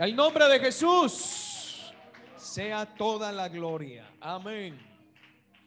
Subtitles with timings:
[0.00, 1.92] Al nombre de Jesús
[2.38, 4.10] sea toda la gloria.
[4.18, 4.78] Amén.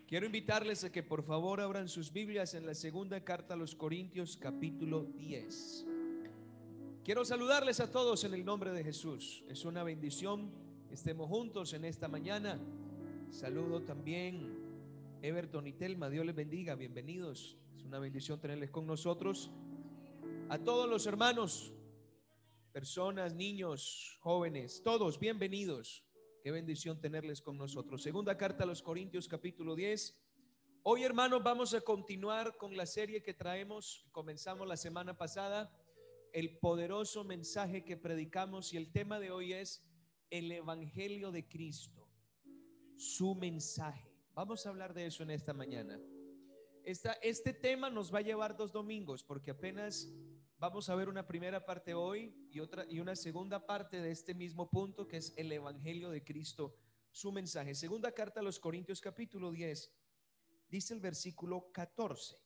[0.07, 3.75] Quiero invitarles a que por favor abran sus Biblias en la segunda carta a los
[3.75, 5.85] Corintios capítulo 10.
[7.03, 9.43] Quiero saludarles a todos en el nombre de Jesús.
[9.49, 10.49] Es una bendición
[10.89, 12.59] estemos juntos en esta mañana.
[13.29, 14.57] Saludo también
[15.21, 16.09] Everton y Telma.
[16.09, 16.73] Dios les bendiga.
[16.73, 17.55] Bienvenidos.
[17.77, 19.51] Es una bendición tenerles con nosotros.
[20.49, 21.71] A todos los hermanos
[22.73, 26.03] personas, niños, jóvenes, todos bienvenidos.
[26.41, 28.01] Qué bendición tenerles con nosotros.
[28.01, 30.19] Segunda carta a los Corintios capítulo 10.
[30.81, 35.71] Hoy hermanos vamos a continuar con la serie que traemos, comenzamos la semana pasada,
[36.33, 39.85] el poderoso mensaje que predicamos y el tema de hoy es
[40.31, 42.09] el Evangelio de Cristo,
[42.97, 44.11] su mensaje.
[44.33, 46.01] Vamos a hablar de eso en esta mañana.
[46.83, 50.11] Esta, este tema nos va a llevar dos domingos porque apenas
[50.63, 54.33] Vamos a ver una primera parte hoy y otra y una segunda parte de este
[54.33, 56.77] mismo punto que es el evangelio de Cristo,
[57.11, 57.75] su mensaje.
[57.75, 59.91] Segunda carta a los Corintios capítulo 10
[60.69, 62.37] dice el versículo 14.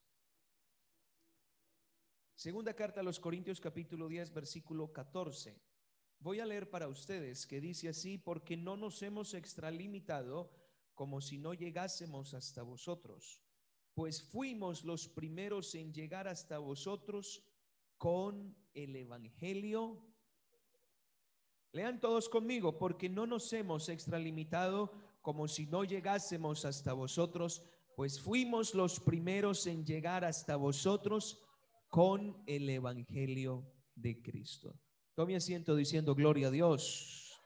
[2.34, 5.62] Segunda carta a los Corintios capítulo 10 versículo 14.
[6.18, 10.50] Voy a leer para ustedes que dice así, porque no nos hemos extralimitado
[10.96, 13.44] como si no llegásemos hasta vosotros,
[13.94, 17.44] pues fuimos los primeros en llegar hasta vosotros
[17.98, 20.04] con el Evangelio.
[21.72, 27.62] Lean todos conmigo, porque no nos hemos extralimitado como si no llegásemos hasta vosotros,
[27.98, 31.44] pues fuimos los primeros en llegar hasta vosotros
[31.90, 34.80] con el Evangelio de Cristo.
[35.16, 37.38] Tome asiento diciendo gloria a Dios.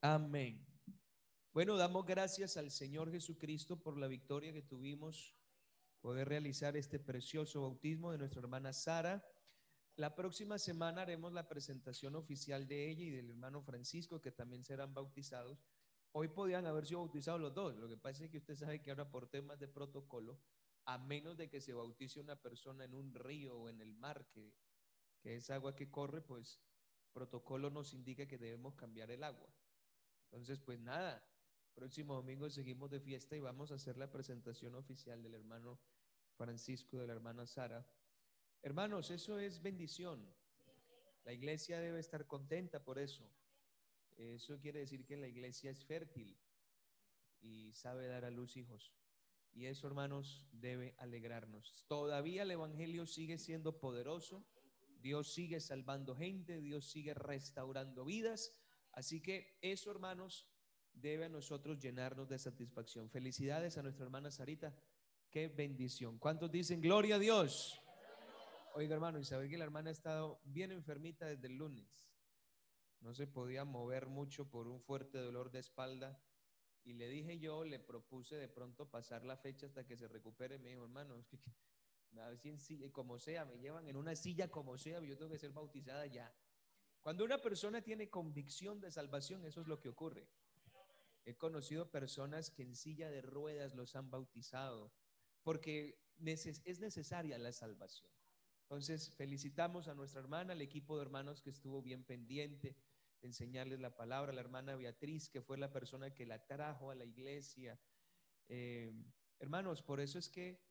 [0.00, 0.66] Amén.
[1.54, 5.36] Bueno, damos gracias al Señor Jesucristo por la victoria que tuvimos,
[6.00, 9.24] poder realizar este precioso bautismo de nuestra hermana Sara.
[9.96, 14.64] La próxima semana haremos la presentación oficial de ella y del hermano Francisco, que también
[14.64, 15.66] serán bautizados.
[16.12, 17.76] Hoy podían haber sido bautizados los dos.
[17.76, 20.40] Lo que pasa es que usted sabe que ahora por temas de protocolo,
[20.86, 24.26] a menos de que se bautice una persona en un río o en el mar,
[24.30, 24.54] que,
[25.20, 26.58] que es agua que corre, pues
[27.12, 29.54] protocolo nos indica que debemos cambiar el agua.
[30.30, 31.22] Entonces, pues nada,
[31.74, 35.78] próximo domingo seguimos de fiesta y vamos a hacer la presentación oficial del hermano
[36.38, 37.86] Francisco de la hermana Sara
[38.62, 40.24] Hermanos, eso es bendición.
[41.24, 43.28] La iglesia debe estar contenta por eso.
[44.16, 46.38] Eso quiere decir que la iglesia es fértil
[47.40, 48.92] y sabe dar a luz hijos.
[49.52, 51.84] Y eso, hermanos, debe alegrarnos.
[51.88, 54.46] Todavía el Evangelio sigue siendo poderoso.
[55.00, 58.52] Dios sigue salvando gente, Dios sigue restaurando vidas.
[58.92, 60.48] Así que eso, hermanos,
[60.94, 63.10] debe a nosotros llenarnos de satisfacción.
[63.10, 64.72] Felicidades a nuestra hermana Sarita.
[65.30, 66.18] Qué bendición.
[66.18, 67.81] ¿Cuántos dicen gloria a Dios?
[68.74, 71.86] Oiga, hermano, y sabe que la hermana ha estado bien enfermita desde el lunes.
[73.00, 76.22] No se podía mover mucho por un fuerte dolor de espalda.
[76.82, 80.58] Y le dije yo, le propuse de pronto pasar la fecha hasta que se recupere.
[80.58, 81.22] Me dijo, hermano,
[82.12, 85.52] ver si como sea, me llevan en una silla como sea, yo tengo que ser
[85.52, 86.34] bautizada ya.
[87.00, 90.30] Cuando una persona tiene convicción de salvación, eso es lo que ocurre.
[91.24, 94.92] He conocido personas que en silla de ruedas los han bautizado,
[95.42, 98.10] porque es necesaria la salvación.
[98.72, 102.74] Entonces, felicitamos a nuestra hermana, al equipo de hermanos que estuvo bien pendiente
[103.20, 106.94] de enseñarles la palabra, la hermana Beatriz, que fue la persona que la trajo a
[106.94, 107.78] la iglesia.
[108.48, 108.90] Eh,
[109.38, 110.64] hermanos, por eso es que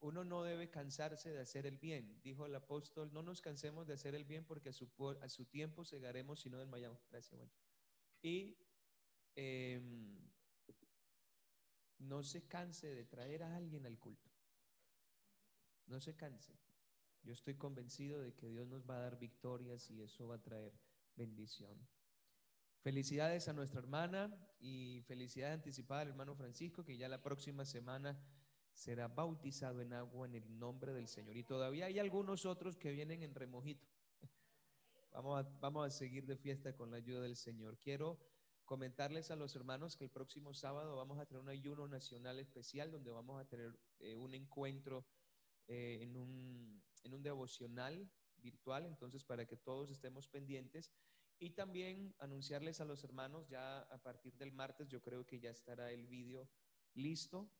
[0.00, 2.20] uno no debe cansarse de hacer el bien.
[2.24, 6.40] Dijo el apóstol, no nos cansemos de hacer el bien porque a su, tiempo segaremos
[6.40, 7.06] si no desmayamos.
[7.08, 7.52] Gracias, bueno.
[8.20, 8.58] Y
[9.36, 10.28] em,
[11.98, 14.28] no se canse de traer a alguien al culto.
[15.86, 16.58] No se canse.
[17.24, 20.42] Yo estoy convencido de que Dios nos va a dar victorias y eso va a
[20.42, 20.72] traer
[21.16, 21.78] bendición.
[22.80, 28.20] Felicidades a nuestra hermana y felicidades anticipada al hermano Francisco, que ya la próxima semana
[28.72, 31.36] será bautizado en agua en el nombre del Señor.
[31.36, 33.86] Y todavía hay algunos otros que vienen en remojito.
[35.12, 37.78] Vamos a, vamos a seguir de fiesta con la ayuda del Señor.
[37.78, 38.18] Quiero
[38.64, 42.90] comentarles a los hermanos que el próximo sábado vamos a tener un ayuno nacional especial
[42.90, 45.04] donde vamos a tener eh, un encuentro
[45.68, 50.92] eh, en un en un devocional virtual, entonces para que todos estemos pendientes.
[51.38, 55.50] Y también anunciarles a los hermanos, ya a partir del martes, yo creo que ya
[55.50, 56.48] estará el vídeo
[56.94, 57.50] listo.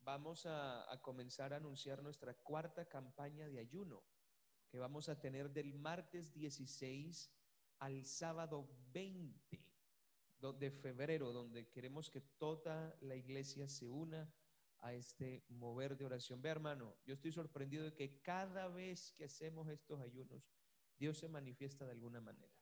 [0.00, 4.02] Vamos a, a comenzar a anunciar nuestra cuarta campaña de ayuno,
[4.68, 7.30] que vamos a tener del martes 16
[7.78, 9.62] al sábado 20
[10.58, 14.32] de febrero, donde queremos que toda la iglesia se una
[14.82, 16.40] a este mover de oración.
[16.42, 20.42] Ve, hermano, yo estoy sorprendido de que cada vez que hacemos estos ayunos,
[20.98, 22.52] Dios se manifiesta de alguna manera.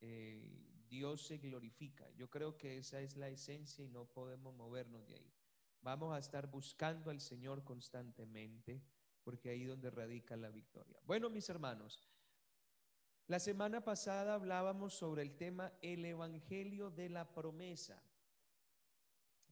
[0.00, 2.08] eh, Dios se glorifica.
[2.12, 5.32] Yo creo que esa es la esencia y no podemos movernos de ahí.
[5.80, 8.82] Vamos a estar buscando al Señor constantemente
[9.22, 10.98] porque ahí donde radica la victoria.
[11.04, 12.00] Bueno, mis hermanos,
[13.26, 18.02] la semana pasada hablábamos sobre el tema el Evangelio de la promesa.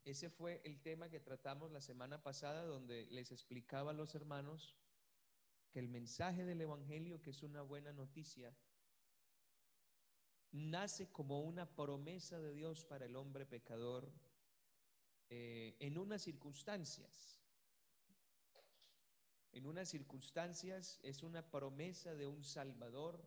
[0.05, 4.77] Ese fue el tema que tratamos la semana pasada donde les explicaba a los hermanos
[5.71, 8.55] que el mensaje del Evangelio, que es una buena noticia,
[10.51, 14.13] nace como una promesa de Dios para el hombre pecador
[15.31, 17.39] eh, en unas circunstancias.
[19.53, 23.23] En unas circunstancias es una promesa de un Salvador.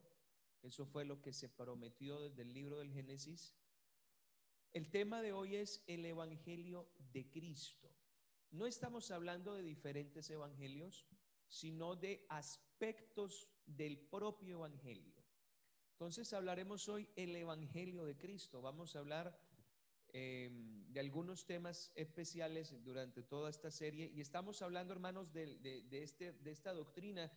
[0.61, 3.55] Eso fue lo que se prometió desde el libro del Génesis.
[4.75, 7.89] El tema de hoy es el Evangelio de Cristo.
[8.51, 11.07] No estamos hablando de diferentes evangelios,
[11.47, 15.15] sino de aspectos del propio Evangelio.
[15.93, 18.61] Entonces hablaremos hoy el Evangelio de Cristo.
[18.61, 19.39] Vamos a hablar
[20.09, 26.33] em, de algunos temas especiales durante toda esta serie y estamos hablando, hermanos, de, este,
[26.33, 27.31] de esta doctrina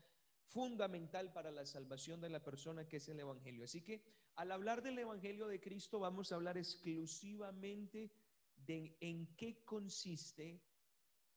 [0.49, 3.65] fundamental para la salvación de la persona que es el Evangelio.
[3.65, 4.03] Así que
[4.37, 8.11] al hablar del Evangelio de Cristo vamos a hablar exclusivamente
[8.57, 10.61] de en qué consiste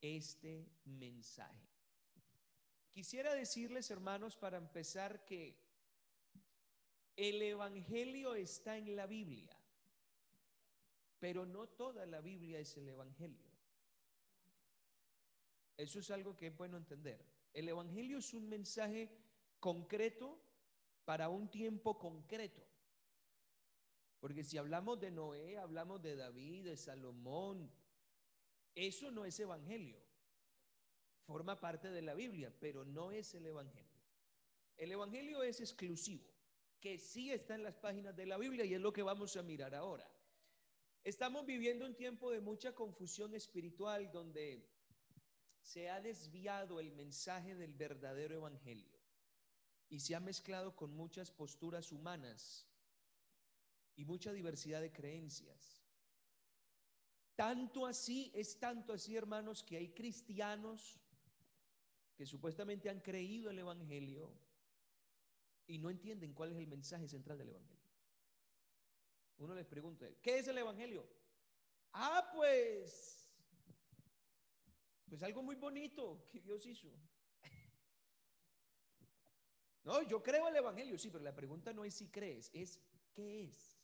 [0.01, 1.69] este mensaje.
[2.89, 5.57] Quisiera decirles, hermanos, para empezar, que
[7.15, 9.55] el Evangelio está en la Biblia,
[11.19, 13.49] pero no toda la Biblia es el Evangelio.
[15.77, 17.25] Eso es algo que es bueno entender.
[17.53, 19.09] El Evangelio es un mensaje
[19.59, 20.39] concreto
[21.05, 22.65] para un tiempo concreto.
[24.19, 27.71] Porque si hablamos de Noé, hablamos de David, de Salomón,
[28.75, 30.01] eso no es Evangelio
[31.31, 34.01] forma parte de la Biblia, pero no es el Evangelio.
[34.75, 36.27] El Evangelio es exclusivo,
[36.81, 39.43] que sí está en las páginas de la Biblia y es lo que vamos a
[39.43, 40.09] mirar ahora.
[41.03, 44.67] Estamos viviendo un tiempo de mucha confusión espiritual donde
[45.61, 48.99] se ha desviado el mensaje del verdadero Evangelio
[49.89, 52.67] y se ha mezclado con muchas posturas humanas
[53.95, 55.81] y mucha diversidad de creencias.
[57.35, 60.99] Tanto así, es tanto así, hermanos, que hay cristianos
[62.15, 64.31] que supuestamente han creído el Evangelio
[65.67, 67.81] y no entienden cuál es el mensaje central del Evangelio.
[69.37, 71.07] Uno les pregunta, ¿qué es el Evangelio?
[71.93, 73.20] Ah, pues,
[75.11, 76.87] pues algo muy bonito que Dios hizo.
[79.83, 82.79] No, yo creo el Evangelio, sí, pero la pregunta no es si crees, es
[83.13, 83.83] ¿qué es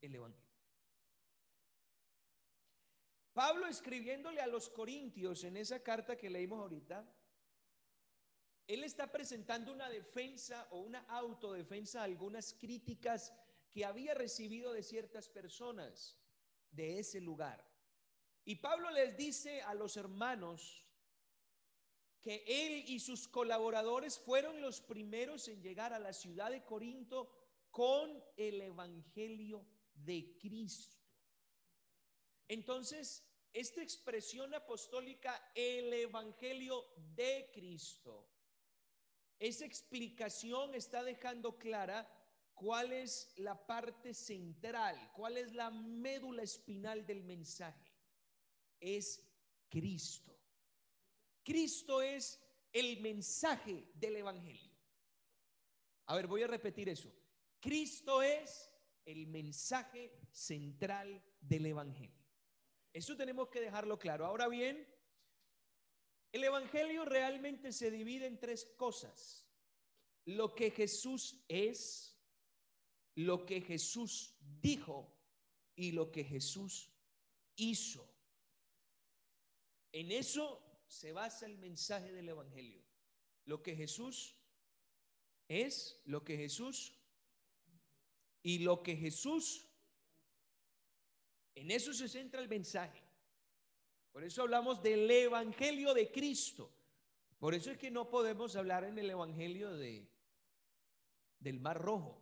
[0.00, 0.48] el Evangelio?
[3.34, 7.04] Pablo escribiéndole a los Corintios en esa carta que leímos ahorita,
[8.68, 13.34] él está presentando una defensa o una autodefensa a algunas críticas
[13.72, 16.16] que había recibido de ciertas personas
[16.70, 17.73] de ese lugar.
[18.44, 20.86] Y Pablo les dice a los hermanos
[22.20, 27.30] que él y sus colaboradores fueron los primeros en llegar a la ciudad de Corinto
[27.70, 30.98] con el Evangelio de Cristo.
[32.48, 38.30] Entonces, esta expresión apostólica, el Evangelio de Cristo,
[39.38, 42.08] esa explicación está dejando clara
[42.54, 47.93] cuál es la parte central, cuál es la médula espinal del mensaje.
[48.80, 49.22] Es
[49.68, 50.38] Cristo.
[51.42, 52.40] Cristo es
[52.72, 54.74] el mensaje del Evangelio.
[56.06, 57.12] A ver, voy a repetir eso.
[57.60, 58.70] Cristo es
[59.04, 62.24] el mensaje central del Evangelio.
[62.92, 64.26] Eso tenemos que dejarlo claro.
[64.26, 64.86] Ahora bien,
[66.32, 69.48] el Evangelio realmente se divide en tres cosas.
[70.24, 72.18] Lo que Jesús es,
[73.14, 75.16] lo que Jesús dijo
[75.76, 76.92] y lo que Jesús
[77.56, 78.13] hizo.
[79.94, 82.82] En eso se basa el mensaje del Evangelio.
[83.44, 84.34] Lo que Jesús
[85.46, 86.98] es, lo que Jesús
[88.42, 89.68] y lo que Jesús,
[91.54, 93.04] en eso se centra el mensaje.
[94.10, 96.74] Por eso hablamos del Evangelio de Cristo.
[97.38, 100.10] Por eso es que no podemos hablar en el Evangelio de,
[101.38, 102.20] del Mar Rojo.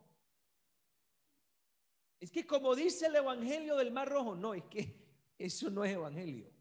[2.19, 4.95] Es que como dice el Evangelio del Mar Rojo, no, es que
[5.39, 6.52] eso no es Evangelio.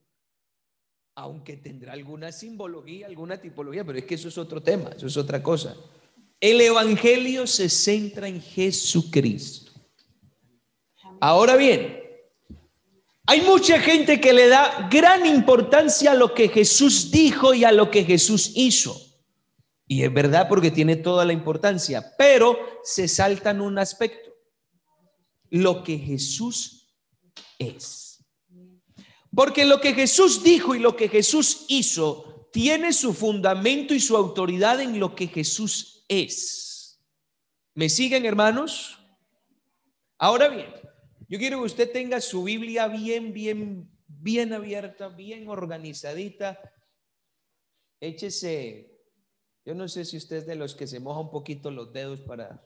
[1.15, 5.17] Aunque tendrá alguna simbología, alguna tipología, pero es que eso es otro tema, eso es
[5.17, 5.77] otra cosa.
[6.41, 9.73] El Evangelio se centra en Jesucristo.
[11.21, 12.03] Ahora bien,
[13.27, 17.71] hay mucha gente que le da gran importancia a lo que Jesús dijo y a
[17.71, 19.01] lo que Jesús hizo.
[19.87, 24.31] Y es verdad porque tiene toda la importancia, pero se saltan un aspecto.
[25.51, 26.89] lo que Jesús
[27.59, 28.02] es.
[29.35, 34.17] Porque lo que Jesús dijo y lo que Jesús hizo tiene su fundamento y su
[34.17, 37.03] autoridad en lo que Jesús es.
[37.75, 38.99] ¿Me siguen, hermanos?
[40.19, 40.73] Ahora bien,
[41.29, 46.61] yo quiero que usted tenga su Biblia bien, bien, bien abierta, bien organizadita.
[48.01, 49.01] Échese,
[49.65, 52.21] yo no sé si usted es de los que se moja un poquito los dedos
[52.21, 52.63] para...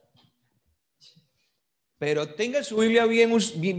[1.97, 3.31] Pero tenga su Biblia bien,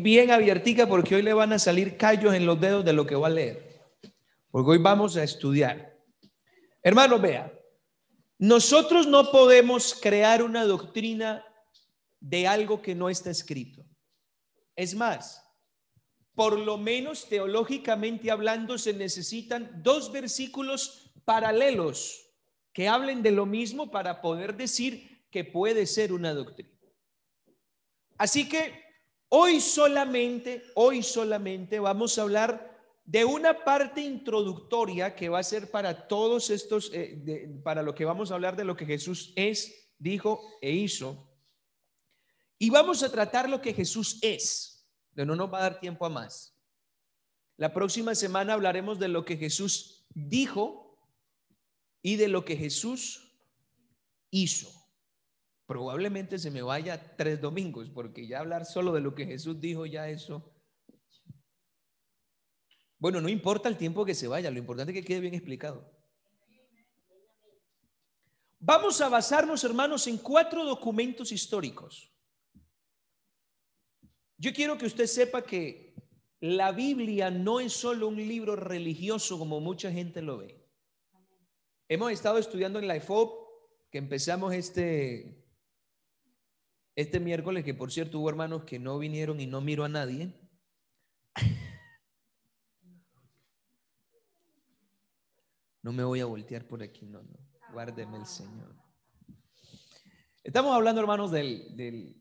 [0.03, 3.15] bien, abiertica porque hoy le van a salir callos en los dedos de lo que
[3.15, 3.81] va a leer.
[4.51, 5.97] Porque hoy vamos a estudiar.
[6.83, 7.53] Hermano, vea,
[8.39, 11.45] nosotros no podemos crear una doctrina
[12.21, 13.85] de algo que no está escrito.
[14.75, 15.45] Es más,
[16.35, 22.29] por lo menos teológicamente hablando, se necesitan dos versículos paralelos
[22.73, 26.78] que hablen de lo mismo para poder decir que puede ser una doctrina.
[28.19, 28.83] Así que
[29.29, 35.71] hoy solamente, hoy solamente vamos a hablar de una parte introductoria que va a ser
[35.71, 39.89] para todos estos, eh, para lo que vamos a hablar de lo que Jesús es,
[39.99, 41.27] dijo e hizo.
[42.59, 44.87] Y vamos a tratar lo que Jesús es.
[45.15, 46.55] No nos va a dar tiempo a más.
[47.57, 50.97] La próxima semana hablaremos de lo que Jesús dijo
[52.03, 53.33] y de lo que Jesús
[54.31, 54.78] hizo.
[55.69, 59.85] Probablemente se me vaya tres domingos, porque ya hablar solo de lo que Jesús dijo,
[59.85, 60.51] ya eso.
[62.97, 65.93] Bueno, no importa el tiempo que se vaya, lo importante es que quede bien explicado.
[68.59, 72.11] Vamos a basarnos, hermanos, en cuatro documentos históricos.
[74.39, 75.95] Yo quiero que usted sepa que
[76.41, 80.67] la Biblia no es solo un libro religioso como mucha gente lo ve.
[81.91, 85.45] Hemos estado estudiando en la EFOP, que empezamos este,
[87.01, 90.33] este miércoles, que por cierto hubo hermanos que no vinieron y no miro a nadie.
[95.81, 97.39] No me voy a voltear por aquí, no, no.
[97.73, 98.75] Guárdeme el Señor.
[100.43, 102.21] Estamos hablando, hermanos, del, del,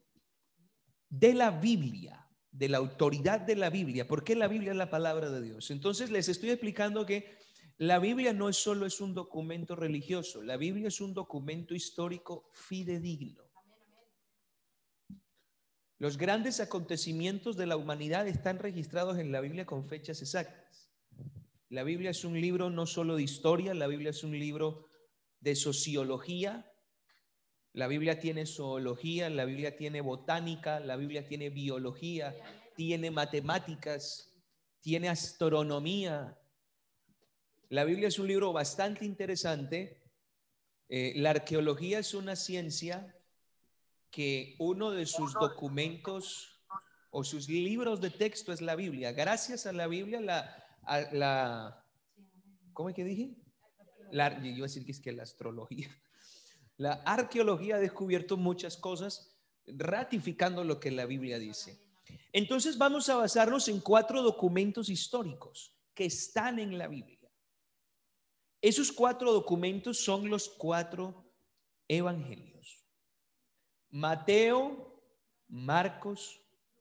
[1.08, 5.28] de la Biblia, de la autoridad de la Biblia, porque la Biblia es la palabra
[5.28, 5.72] de Dios.
[5.72, 7.36] Entonces les estoy explicando que
[7.78, 12.48] la Biblia no es solo es un documento religioso, la Biblia es un documento histórico
[12.52, 13.47] fidedigno.
[15.98, 20.90] Los grandes acontecimientos de la humanidad están registrados en la Biblia con fechas exactas.
[21.70, 24.88] La Biblia es un libro no solo de historia, la Biblia es un libro
[25.40, 26.72] de sociología,
[27.72, 32.36] la Biblia tiene zoología, la Biblia tiene botánica, la Biblia tiene biología,
[32.76, 34.32] tiene matemáticas,
[34.80, 36.38] tiene astronomía.
[37.70, 40.00] La Biblia es un libro bastante interesante.
[40.88, 43.17] Eh, la arqueología es una ciencia
[44.10, 46.58] que uno de sus documentos
[47.10, 49.12] o sus libros de texto es la Biblia.
[49.12, 51.84] Gracias a la Biblia, la,
[52.72, 53.36] ¿cómo es que dije?
[54.10, 55.88] La, iba a decir que es que la astrología.
[56.76, 59.36] La arqueología ha descubierto muchas cosas
[59.66, 61.88] ratificando lo que la Biblia dice.
[62.32, 67.18] Entonces vamos a basarnos en cuatro documentos históricos que están en la Biblia.
[68.60, 71.32] Esos cuatro documentos son los cuatro
[71.86, 72.47] evangelios.
[73.90, 75.02] Mateo,
[75.48, 76.40] Marcos,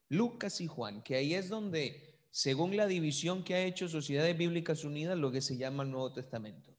[0.10, 4.84] Lucas y Juan, que ahí es donde, según la división que ha hecho Sociedades Bíblicas
[4.84, 6.76] Unidas, lo que se llama el Nuevo Testamento.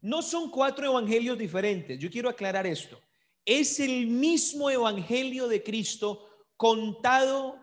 [0.00, 1.98] No son cuatro evangelios diferentes.
[1.98, 3.00] Yo quiero aclarar esto.
[3.44, 7.56] Es el mismo evangelio de Cristo contado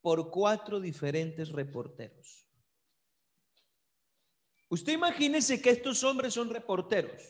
[0.00, 2.48] por cuatro diferentes reporteros.
[4.68, 7.22] Usted imagínese que estos hombres son reporteros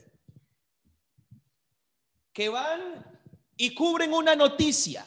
[2.36, 3.02] que van
[3.56, 5.06] y cubren una noticia.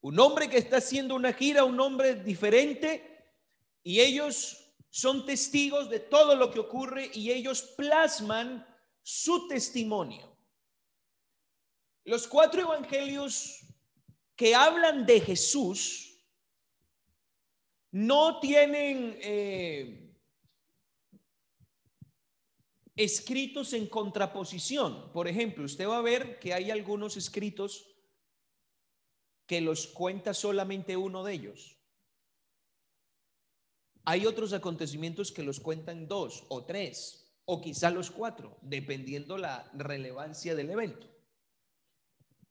[0.00, 3.34] Un hombre que está haciendo una gira, un hombre diferente,
[3.82, 8.66] y ellos son testigos de todo lo que ocurre y ellos plasman
[9.02, 10.38] su testimonio.
[12.04, 13.60] Los cuatro evangelios
[14.34, 16.18] que hablan de Jesús
[17.90, 20.07] no tienen eh,
[22.98, 25.12] escritos en contraposición.
[25.12, 27.86] Por ejemplo, usted va a ver que hay algunos escritos
[29.46, 31.76] que los cuenta solamente uno de ellos.
[34.04, 39.70] Hay otros acontecimientos que los cuentan dos o tres o quizá los cuatro, dependiendo la
[39.74, 41.06] relevancia del evento.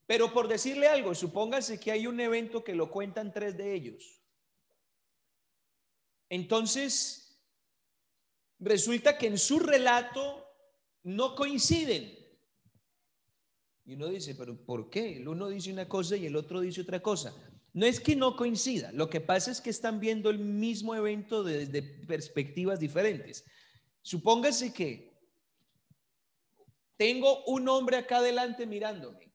[0.06, 4.22] Pero por decirle algo, supóngase que hay un evento que lo cuentan tres de ellos.
[6.30, 7.26] Entonces,
[8.59, 10.45] resulta que en su relato
[11.03, 12.15] no coinciden.
[13.85, 15.17] Y uno dice, pero ¿por qué?
[15.17, 17.33] El uno dice una cosa y el otro dice otra cosa.
[17.73, 21.43] No es que no coincida, lo que pasa es que están viendo el mismo evento
[21.43, 23.45] desde perspectivas diferentes.
[24.01, 25.15] Supóngase que
[26.97, 29.31] tengo un hombre acá adelante mirándome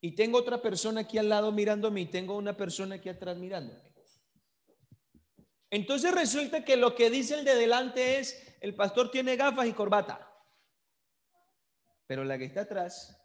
[0.00, 3.85] y tengo otra persona aquí al lado mirándome y tengo una persona aquí atrás mirándome.
[5.70, 9.72] Entonces resulta que lo que dice el de delante es, el pastor tiene gafas y
[9.72, 10.32] corbata,
[12.06, 13.20] pero la que está atrás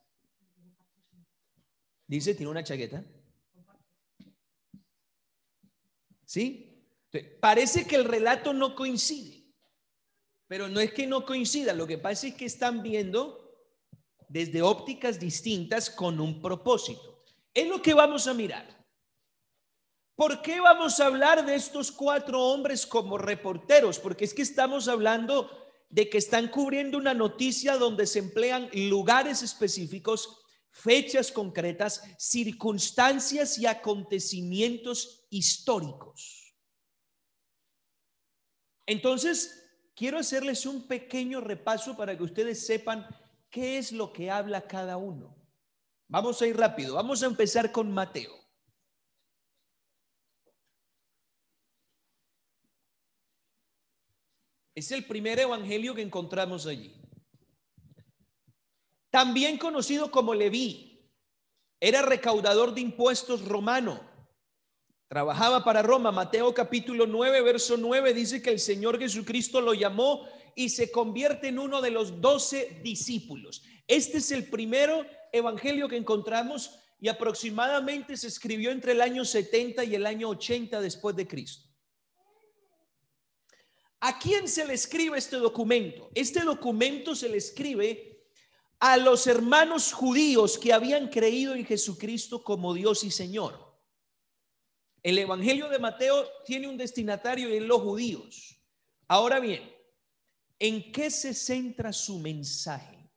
[2.08, 3.04] dice, tiene una chaqueta.
[6.26, 6.68] ¿Sí?
[7.42, 9.44] parece que el relato no coincide,
[10.48, 13.38] pero no es que no coincida, lo que pasa es que están viendo
[14.30, 17.26] desde ópticas distintas con un propósito.
[17.54, 18.81] Es lo que vamos a mirar.
[20.22, 23.98] ¿Por qué vamos a hablar de estos cuatro hombres como reporteros?
[23.98, 25.50] Porque es que estamos hablando
[25.90, 33.66] de que están cubriendo una noticia donde se emplean lugares específicos, fechas concretas, circunstancias y
[33.66, 36.56] acontecimientos históricos.
[38.86, 43.08] Entonces, quiero hacerles un pequeño repaso para que ustedes sepan
[43.50, 45.36] qué es lo que habla cada uno.
[46.08, 48.41] Vamos a ir rápido, vamos a empezar con Mateo.
[54.74, 56.94] Es el primer evangelio que encontramos allí.
[59.10, 60.92] También conocido como Leví,
[61.80, 64.00] era recaudador de impuestos romano.
[65.10, 66.12] Trabajaba para Roma.
[66.12, 70.26] Mateo capítulo 9, verso 9 dice que el Señor Jesucristo lo llamó
[70.56, 73.64] y se convierte en uno de los doce discípulos.
[73.88, 79.84] Este es el primero evangelio que encontramos y aproximadamente se escribió entre el año 70
[79.84, 81.71] y el año 80 después de Cristo.
[84.02, 86.10] ¿A quién se le escribe este documento?
[86.16, 88.26] Este documento se le escribe
[88.80, 93.80] a los hermanos judíos que habían creído en Jesucristo como Dios y Señor.
[95.04, 98.60] El Evangelio de Mateo tiene un destinatario en los judíos.
[99.08, 99.72] Ahora bien,
[100.58, 103.08] ¿en qué se centra su mensaje?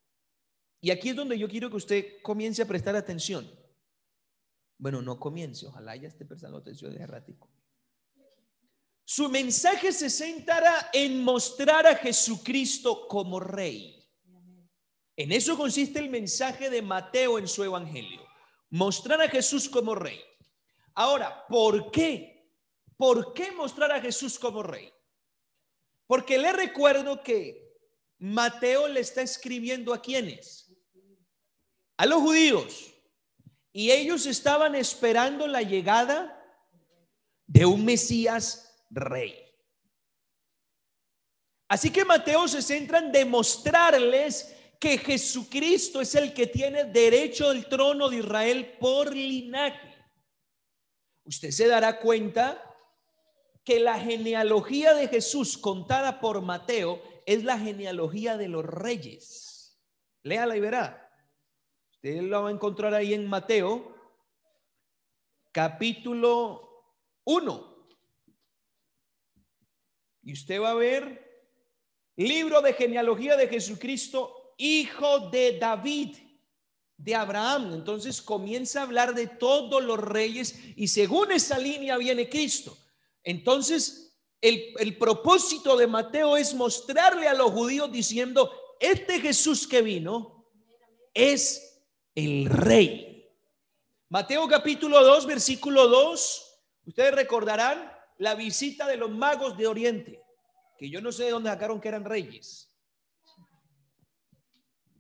[0.83, 3.51] Y aquí es donde yo quiero que usted comience a prestar atención.
[4.77, 7.54] Bueno, no comience, ojalá ya esté prestando atención de errático.
[9.05, 14.03] Su mensaje se centrará en mostrar a Jesucristo como rey.
[15.17, 18.27] En eso consiste el mensaje de Mateo en su evangelio.
[18.71, 20.21] Mostrar a Jesús como rey.
[20.95, 22.51] Ahora, ¿por qué?
[22.97, 24.93] ¿Por qué mostrar a Jesús como rey?
[26.07, 27.65] Porque le recuerdo que
[28.19, 30.73] Mateo le está escribiendo a quienes?
[31.97, 32.93] A los judíos.
[33.73, 36.41] Y ellos estaban esperando la llegada
[37.47, 39.45] de un Mesías rey.
[41.69, 47.69] Así que Mateo se centra en demostrarles que Jesucristo es el que tiene derecho al
[47.69, 49.95] trono de Israel por linaje.
[51.25, 52.63] Usted se dará cuenta
[53.65, 59.81] que la genealogía de Jesús contada por Mateo es la genealogía de los reyes.
[60.23, 61.11] Léala y verá.
[61.91, 63.97] Usted lo va a encontrar ahí en Mateo,
[65.51, 66.85] capítulo
[67.25, 67.74] 1.
[70.25, 71.25] Y usted va a ver
[72.17, 76.17] libro de genealogía de Jesucristo, hijo de David,
[76.97, 77.75] de Abraham.
[77.75, 82.77] Entonces comienza a hablar de todos los reyes y según esa línea viene Cristo.
[83.23, 89.83] Entonces, el, el propósito de Mateo es mostrarle a los judíos diciendo, este Jesús que
[89.83, 90.47] vino
[91.13, 91.83] es
[92.15, 93.33] el rey.
[94.09, 100.23] Mateo capítulo 2, versículo 2, ustedes recordarán, la visita de los magos de Oriente,
[100.79, 102.71] que yo no sé de dónde sacaron que eran reyes.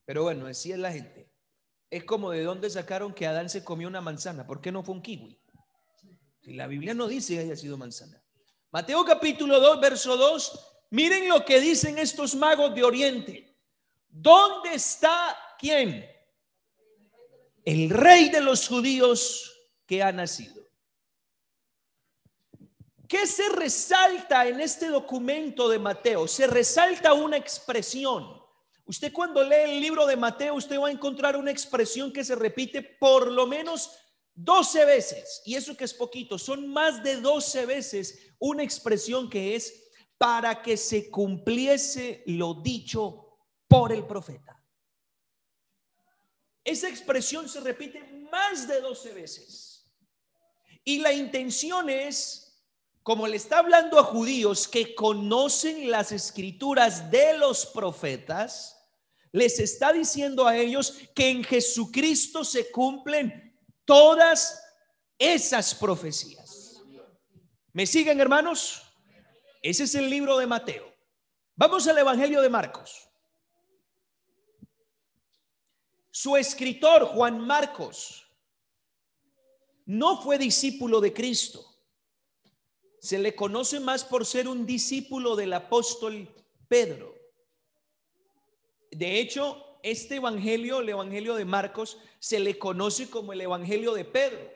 [0.05, 1.31] Pero bueno, así es la gente.
[1.91, 4.47] Es como de dónde sacaron que Adán se comió una manzana.
[4.47, 5.41] ¿Por qué no fue un kiwi?
[6.41, 8.23] Si la Biblia no dice que haya sido manzana.
[8.71, 10.71] Mateo capítulo 2, verso 2.
[10.91, 13.57] Miren lo que dicen estos magos de Oriente.
[14.09, 16.05] ¿Dónde está quién?
[17.65, 19.51] El rey de los judíos
[19.87, 20.64] que ha nacido.
[23.15, 26.27] ¿Qué se resalta en este documento de Mateo?
[26.27, 28.43] Se resalta una expresión.
[28.87, 32.35] Usted cuando lee el libro de Mateo, usted va a encontrar una expresión que se
[32.35, 33.93] repite por lo menos
[34.35, 35.43] 12 veces.
[35.45, 40.61] Y eso que es poquito, son más de 12 veces una expresión que es para
[40.61, 44.61] que se cumpliese lo dicho por el profeta.
[46.65, 49.89] Esa expresión se repite más de 12 veces.
[50.83, 52.44] Y la intención es
[53.05, 58.83] como le está hablando a judíos que conocen las escrituras de los profetas,
[59.31, 64.59] les está diciendo a ellos que en Jesucristo se cumplen todas
[65.19, 66.83] esas profecías.
[67.75, 68.83] ¿Me siguen, hermanos?
[69.61, 70.91] Ese es el libro de Mateo.
[71.57, 73.07] Vamos al Evangelio de Marcos.
[76.11, 78.27] Su escritor, Juan Marcos,
[79.85, 81.74] no fue discípulo de Cristo.
[83.05, 86.27] Se le conoce más por ser un discípulo del apóstol
[86.69, 87.15] Pedro.
[88.91, 94.07] De hecho, este evangelio, el evangelio de Marcos, se le conoce como el evangelio de
[94.07, 94.51] Pedro,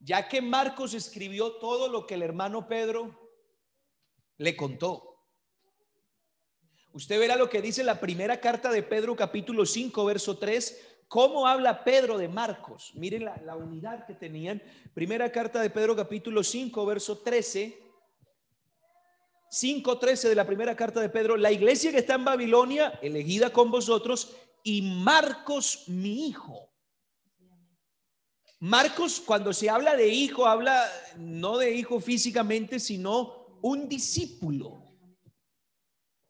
[0.00, 3.30] ya que Marcos escribió todo lo que el hermano Pedro
[4.38, 5.22] le contó.
[6.94, 11.46] Usted verá lo que dice la primera carta de Pedro capítulo 5, verso 3, cómo
[11.46, 12.92] habla Pedro de Marcos.
[12.94, 14.62] Miren la, unidad que tenían.
[14.94, 17.82] Primera carta de Pedro capítulo 5, verso 13.
[19.50, 23.70] 5.13 de la primera carta de Pedro, la iglesia que está en Babilonia, elegida con
[23.70, 26.72] vosotros, y Marcos mi hijo.
[28.58, 30.84] Marcos, cuando se habla de hijo, habla
[31.16, 34.85] no de hijo físicamente, sino un discípulo.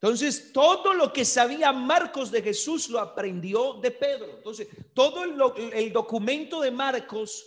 [0.07, 4.37] Entonces, todo lo que sabía Marcos de Jesús lo aprendió de Pedro.
[4.37, 7.45] Entonces, todo el, documento de Marcos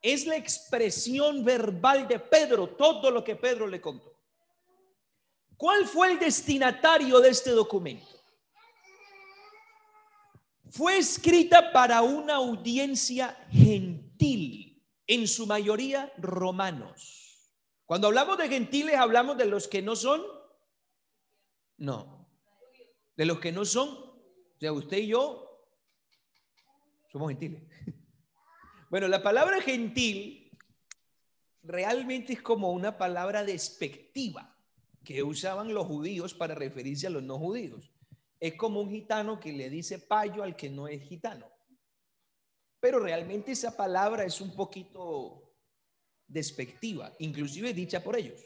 [0.00, 4.16] es la expresión verbal de Pedro, todo lo que Pedro le contó.
[5.56, 8.06] ¿Cuál fue el destinatario de este documento?
[10.70, 17.50] Fue escrita para una audiencia gentil, en su mayoría romanos.
[17.86, 20.37] Cuando hablamos de gentiles, hablamos de los que no son
[21.78, 22.28] no.
[23.16, 25.48] De los que no son, o sea, usted y yo
[27.10, 27.62] somos gentiles.
[28.90, 30.50] Bueno, la palabra gentil
[31.62, 34.56] realmente es como una palabra despectiva
[35.04, 37.92] que usaban los judíos para referirse a los no judíos.
[38.40, 41.50] Es como un gitano que le dice payo al que no es gitano.
[42.80, 45.54] Pero realmente esa palabra es un poquito
[46.26, 48.40] despectiva, inclusive dicha por ellos.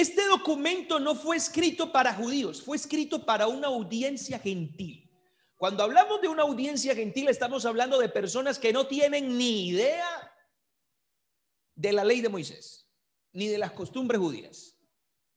[0.00, 5.10] Este documento no fue escrito para judíos, fue escrito para una audiencia gentil.
[5.58, 10.08] Cuando hablamos de una audiencia gentil, estamos hablando de personas que no tienen ni idea
[11.74, 12.88] de la ley de Moisés,
[13.34, 14.74] ni de las costumbres judías.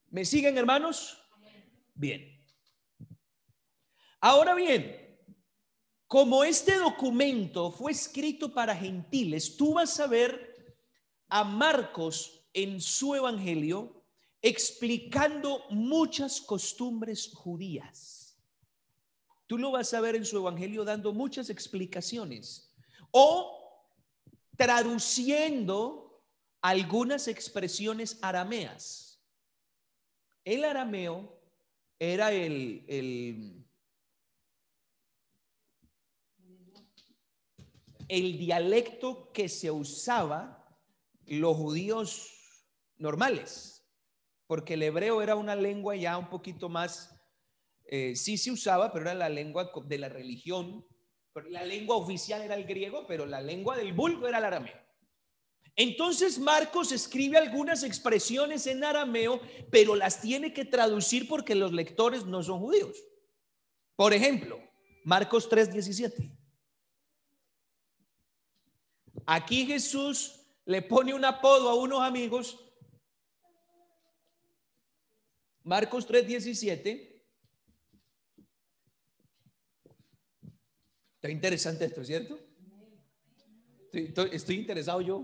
[0.07, 1.21] ¿Me siguen, hermanos?
[1.93, 2.41] Bien.
[4.21, 5.19] Ahora bien,
[6.07, 10.77] como este documento fue escrito para gentiles, tú vas a ver
[11.27, 14.02] a Marcos en su evangelio
[14.43, 18.37] explicando muchas costumbres judías.
[19.47, 22.75] Tú lo vas a ver en su evangelio dando muchas explicaciones
[23.11, 23.87] o
[24.57, 26.21] traduciendo
[26.61, 29.21] algunas expresiones arameas.
[30.43, 31.39] El arameo
[31.97, 32.83] era el,
[38.09, 40.77] el, dialecto que se usaba
[41.25, 42.29] los judíos
[42.97, 43.72] normales
[44.53, 47.09] porque el hebreo era una lengua ya un poquito más,
[47.85, 50.85] eh, sí se usaba, pero era la lengua de la religión.
[51.49, 54.79] La lengua oficial era el griego, pero la lengua del vulgo era el arameo.
[55.75, 62.25] Entonces Marcos escribe algunas expresiones en arameo, pero las tiene que traducir porque los lectores
[62.25, 62.95] no son judíos.
[63.95, 64.59] Por ejemplo,
[65.03, 66.31] Marcos 3:17.
[69.25, 72.62] Aquí Jesús le pone un apodo a unos amigos
[75.63, 77.13] Marcos 3:17.
[81.15, 82.37] Está interesante esto, ¿cierto?
[83.93, 85.23] Estoy, interesado yo.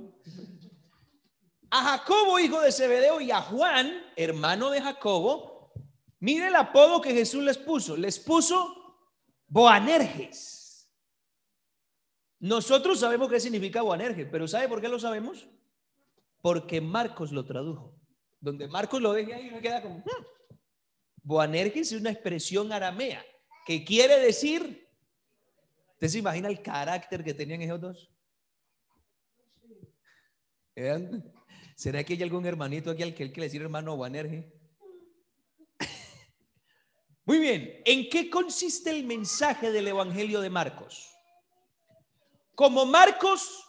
[1.71, 5.73] A Jacobo, hijo de Zebedeo, y a Juan, hermano de Jacobo,
[6.19, 7.97] mire el apodo que Jesús les puso.
[7.97, 8.97] Les puso
[9.47, 10.89] Boanerges.
[12.39, 15.49] Nosotros sabemos qué significa Boanerges, pero ¿sabe por qué lo sabemos?
[16.41, 17.98] Porque Marcos lo tradujo.
[18.39, 19.99] Donde Marcos lo deje ahí me queda como...
[19.99, 20.25] Hmm".
[21.21, 23.23] Boanerges es una expresión aramea
[23.65, 24.87] que quiere decir...
[25.93, 28.09] ¿Usted se imagina el carácter que tenían esos dos?
[31.75, 34.45] ¿Será que hay algún hermanito aquí al que él quiere decir hermano Boanerges?
[37.25, 41.13] Muy bien, ¿en qué consiste el mensaje del Evangelio de Marcos?
[42.55, 43.65] Como Marcos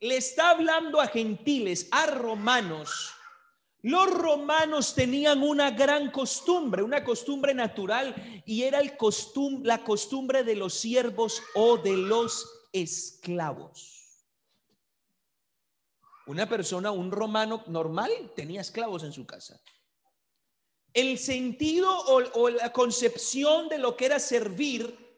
[0.00, 3.14] le está hablando a gentiles, a romanos,
[3.82, 10.74] los romanos tenían una gran costumbre, una costumbre natural, y era la costumbre de los
[10.74, 14.24] siervos o de los esclavos.
[16.26, 19.60] Una persona, un romano normal, tenía esclavos en su casa.
[20.92, 25.08] el sentido o la concepción de lo que era servir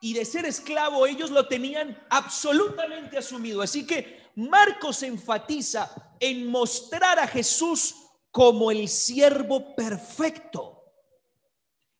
[0.00, 3.60] y de ser esclavo, ellos lo tenían absolutamente asumido.
[3.60, 7.96] Así que Marcos enfatiza en mostrar a Jesús
[8.30, 10.80] como el siervo perfecto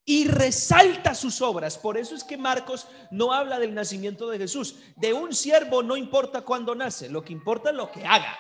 [0.04, 1.76] y resalta sus obras.
[1.76, 4.76] Por eso es que Marcos no habla del nacimiento de Jesús.
[4.94, 8.38] De un siervo no importa cuándo nace, lo que importa es lo que haga.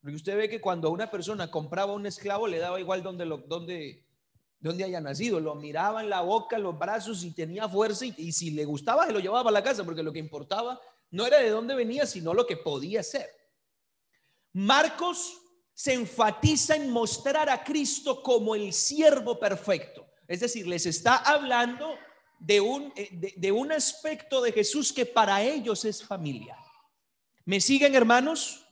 [0.00, 3.38] Porque usted ve que cuando una persona compraba un esclavo le daba igual donde, lo,
[3.38, 4.06] donde,
[4.82, 8.52] haya nacido, lo miraba en la boca, los brazos y tenía fuerza y, y si
[8.52, 10.80] le gustaba se lo llevaba a la casa porque lo que importaba
[11.14, 13.30] no era de dónde venía, sino lo que podía ser.
[14.52, 15.40] Marcos
[15.72, 20.04] se enfatiza en mostrar a Cristo como el siervo perfecto.
[20.26, 21.96] Es decir, les está hablando
[22.40, 26.58] de un, eh, de, un aspecto de Jesús que para ellos es familia.
[27.44, 28.66] ¿Me siguen, hermanos?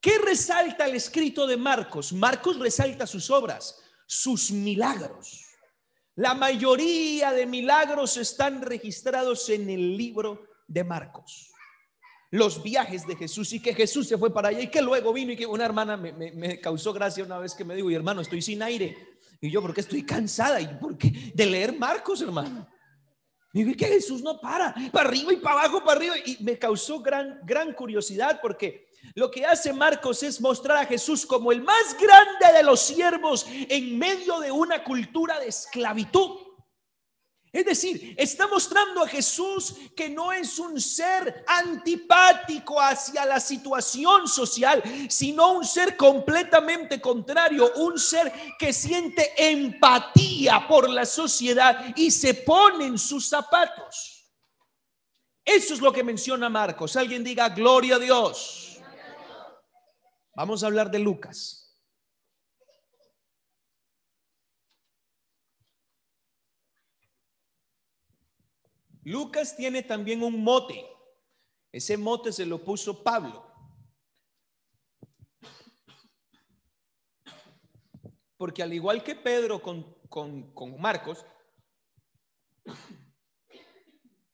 [0.00, 2.12] ¿Qué resalta el escrito de Marcos?
[2.12, 5.44] Marcos resalta sus obras, sus milagros.
[6.14, 11.50] La mayoría de milagros están registrados en el libro de Marcos.
[12.30, 15.32] Los viajes de Jesús y que Jesús se fue para allá y que luego vino
[15.32, 18.20] y que una hermana me, me causó gracia una vez que me dijo, y hermano,
[18.20, 18.96] estoy sin aire.
[19.40, 20.60] Y yo, porque estoy cansada?
[20.60, 22.68] ¿Y porque De leer Marcos, hermano.
[23.52, 26.14] Y vi que Jesús no para, para arriba y para abajo, para arriba.
[26.24, 31.24] Y me causó gran, gran curiosidad porque lo que hace Marcos es mostrar a Jesús
[31.24, 36.47] como el más grande de los siervos en medio de una cultura de esclavitud.
[37.50, 44.28] Es decir, está mostrando a Jesús que no es un ser antipático hacia la situación
[44.28, 52.10] social, sino un ser completamente contrario, un ser que siente empatía por la sociedad y
[52.10, 54.26] se pone en sus zapatos.
[55.42, 56.96] Eso es lo que menciona Marcos.
[56.96, 58.78] Alguien diga, gloria a Dios.
[60.34, 61.67] Vamos a hablar de Lucas.
[69.08, 70.86] Lucas tiene también un mote.
[71.72, 73.42] Ese mote se lo puso Pablo.
[78.36, 81.24] Porque al igual que Pedro con, con, Marcos,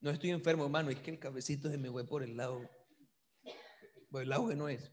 [0.01, 2.69] no estoy enfermo, hermano, es que el cabecito se me fue por el lado,
[4.11, 4.91] por el lado que no es.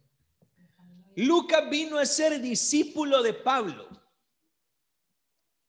[1.16, 3.90] Lucas vino a ser discípulo de Pablo.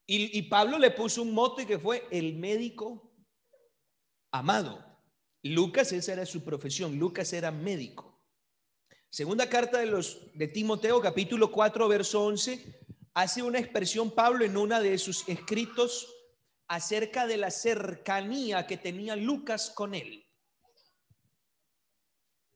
[0.07, 3.12] Y, y Pablo le puso un mote que fue el médico
[4.33, 4.85] amado.
[5.43, 8.21] Lucas, esa era su profesión, Lucas era médico.
[9.11, 12.81] Segunda carta de los de Timoteo, capítulo 4, verso 11,
[13.15, 16.09] hace una expresión Pablo en una de sus escritos
[16.67, 20.25] acerca de la cercanía que tenía Lucas con él.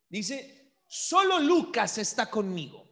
[0.09, 2.86] Dice, solo Lucas está conmigo.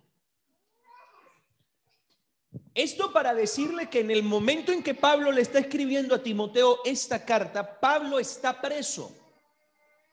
[2.74, 6.80] Esto para decirle que en el momento en que Pablo le está escribiendo a Timoteo
[6.84, 9.14] esta carta, Pablo está preso.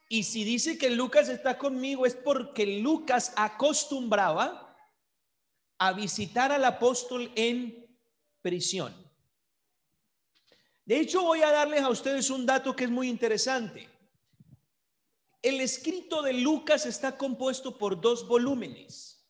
[0.08, 4.78] Y si dice que Lucas está conmigo es porque Lucas acostumbraba
[5.80, 7.88] a visitar al apóstol en
[8.44, 8.94] prisión.
[10.86, 13.90] De hecho, voy a darles a ustedes un dato que es muy interesante.
[15.42, 19.26] El escrito de Lucas está compuesto por dos volúmenes.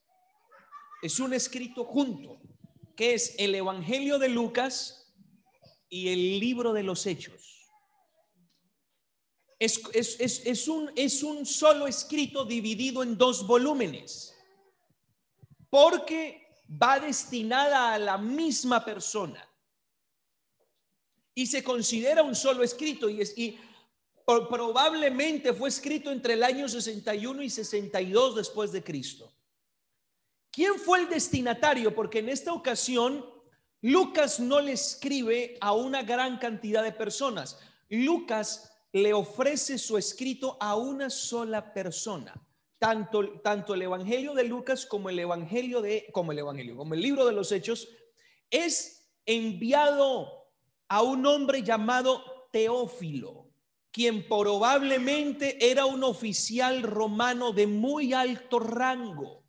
[1.02, 2.41] Es un escrito junto
[2.96, 5.14] que es el Evangelio de Lucas
[5.90, 7.70] y el libro de los Hechos.
[9.60, 14.36] Es, es, un, es un solo escrito dividido en dos volúmenes,
[15.70, 16.48] porque
[16.82, 19.48] va destinada a la misma persona
[21.36, 23.58] y se considera un solo escrito y, es, y
[24.26, 29.32] probablemente fue escrito entre el año 61 y 62 después de Cristo.
[30.52, 31.96] ¿Quién fue el destinatario?
[31.96, 33.26] Porque en esta ocasión
[33.82, 37.58] Lucas no le escribe a una gran cantidad de personas.
[37.90, 42.34] Lucas le ofrece su escrito a una sola persona.
[42.78, 47.02] Tanto, tanto el Evangelio de Lucas como el Evangelio de, como el Evangelio, como el
[47.02, 47.88] libro de los Hechos,
[48.50, 50.50] es enviado
[50.90, 53.48] a un hombre llamado Teófilo,
[53.92, 59.41] quien probablemente era un oficial romano de muy alto rango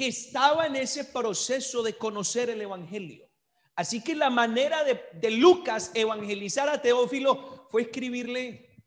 [0.00, 3.28] que estaba en ese proceso de conocer el Evangelio.
[3.76, 8.78] Así que la manera de, Lucas evangelizar a Teófilo fue escribirle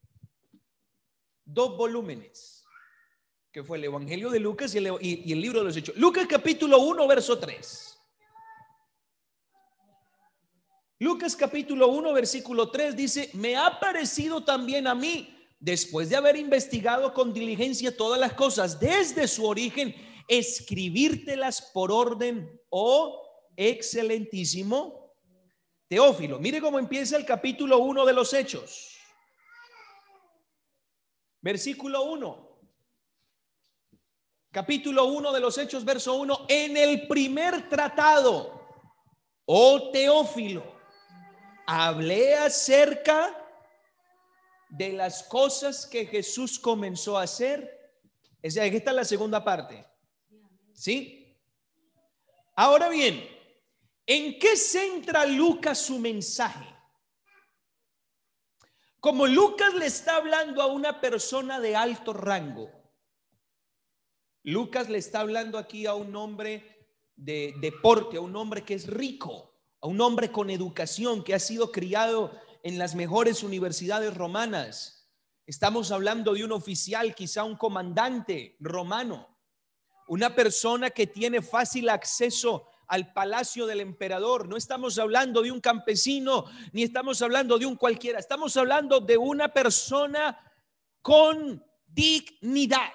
[1.46, 2.66] dos volúmenes,
[3.52, 5.96] que fue el Evangelio de Lucas y el, y el libro de los Hechos.
[5.98, 8.00] Lucas capítulo 1, verso 3.
[10.98, 16.38] Lucas capítulo 1, versículo 3 dice, me ha parecido también a mí, después de haber
[16.38, 19.94] investigado con diligencia todas las cosas desde su origen,
[20.28, 23.22] escribírtelas por orden oh
[23.56, 25.04] excelentísimo
[25.88, 26.40] Teófilo.
[26.40, 28.98] Mire cómo empieza el capítulo 1 de los Hechos.
[31.42, 32.54] Versículo 1.
[34.52, 36.46] Capítulo 1 de los Hechos, verso 1.
[36.48, 38.60] En el primer tratado,
[39.46, 40.64] oh Teófilo,
[41.68, 43.40] hablé acerca
[44.70, 47.70] de las cosas que Jesús comenzó a hacer.
[48.42, 49.93] Es decir, esta es la segunda parte.
[50.84, 51.40] ¿Sí?
[52.58, 53.26] Ahora bien,
[54.06, 56.66] ¿en qué centra Lucas su mensaje?
[59.00, 62.70] Como Lucas le está hablando a una persona de alto rango,
[64.44, 68.86] Lucas le está hablando aquí a un hombre de deporte, a un hombre que es
[68.88, 75.10] rico, a un hombre con educación, que ha sido criado en las mejores universidades romanas.
[75.46, 79.33] Estamos hablando de un oficial, quizá un comandante romano,
[80.08, 84.48] una persona que tiene fácil acceso al palacio del emperador.
[84.48, 88.20] No estamos hablando de un campesino, ni estamos hablando de un cualquiera.
[88.20, 90.40] Estamos hablando de una persona
[91.02, 92.92] con dignidad,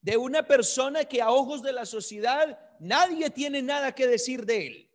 [0.00, 4.66] de una persona que a ojos de la sociedad nadie tiene nada que decir de
[4.66, 4.90] él.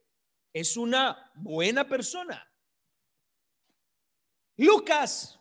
[0.52, 2.48] Es una buena persona.
[4.56, 5.40] Lucas,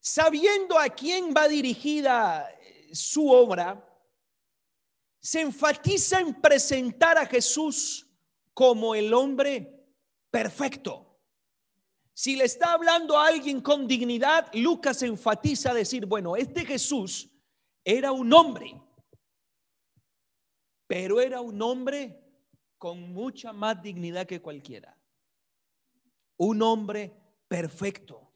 [0.00, 2.48] sabiendo a quién va dirigida
[2.92, 3.84] su obra,
[5.20, 8.06] se enfatiza en presentar a Jesús
[8.54, 9.84] como el hombre
[10.30, 11.18] perfecto.
[12.14, 17.30] Si le está hablando a alguien con dignidad, Lucas enfatiza decir, bueno, este Jesús
[17.84, 18.80] era un hombre,
[20.86, 22.22] pero era un hombre
[22.78, 24.96] con mucha más dignidad que cualquiera
[26.36, 27.12] un hombre
[27.48, 28.30] perfecto,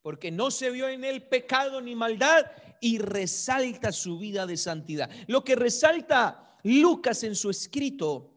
[0.00, 2.46] porque no se vio en él pecado ni maldad
[2.82, 5.08] y resalta su vida de santidad.
[5.28, 8.34] Lo que resalta Lucas en su escrito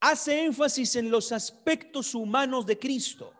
[0.00, 3.32] hace énfasis en los aspectos humanos de Cristo,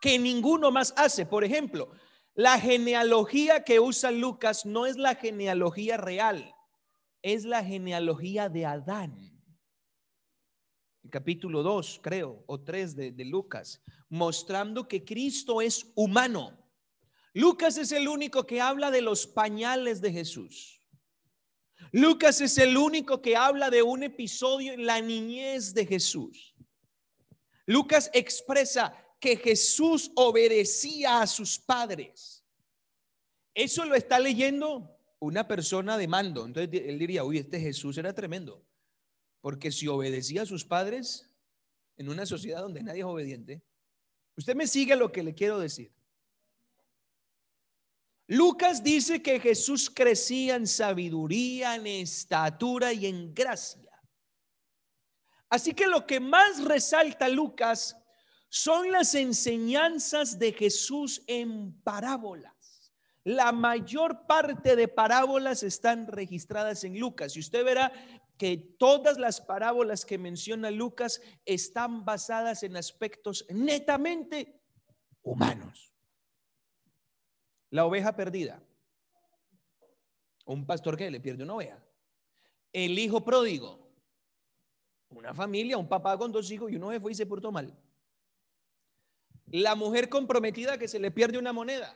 [0.00, 1.24] que ninguno más hace.
[1.24, 1.92] Por ejemplo,
[2.34, 6.52] la genealogía que usa Lucas no es la genealogía real,
[7.22, 9.36] es la genealogía de Adán
[11.10, 16.65] capítulo 2, creo, o 3 de, de Lucas, mostrando que Cristo es humano.
[17.36, 20.80] Lucas es el único que habla de los pañales de Jesús.
[21.92, 26.54] Lucas es el único que habla de un episodio en la niñez de Jesús.
[27.66, 32.42] Lucas expresa que Jesús obedecía a sus padres.
[33.52, 36.46] Eso lo está leyendo una persona de mando.
[36.46, 38.64] Entonces él diría, uy, este Jesús era tremendo.
[39.42, 41.30] Porque si obedecía a sus padres
[41.98, 43.62] en una sociedad donde nadie es obediente,
[44.38, 45.95] usted me sigue lo que le quiero decir.
[48.28, 53.86] Lucas dice que Jesús crecía en sabiduría, en estatura y en gracia.
[55.48, 57.96] Así que lo que más resalta Lucas
[58.48, 62.52] son las enseñanzas de Jesús en parábolas.
[63.22, 67.36] La mayor parte de parábolas están registradas en Lucas.
[67.36, 67.92] Y usted verá
[68.38, 74.60] que todas las parábolas que menciona Lucas están basadas en aspectos netamente
[75.22, 75.95] humanos.
[77.76, 78.58] La oveja perdida.
[80.46, 81.78] Un pastor que le pierde una oveja.
[82.72, 83.92] El hijo pródigo.
[85.10, 87.78] Una familia, un papá con dos hijos y uno se fue y se portó mal.
[89.48, 91.94] La mujer comprometida que se le pierde una moneda.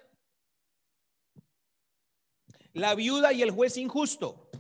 [2.75, 4.51] La viuda y el juez injusto.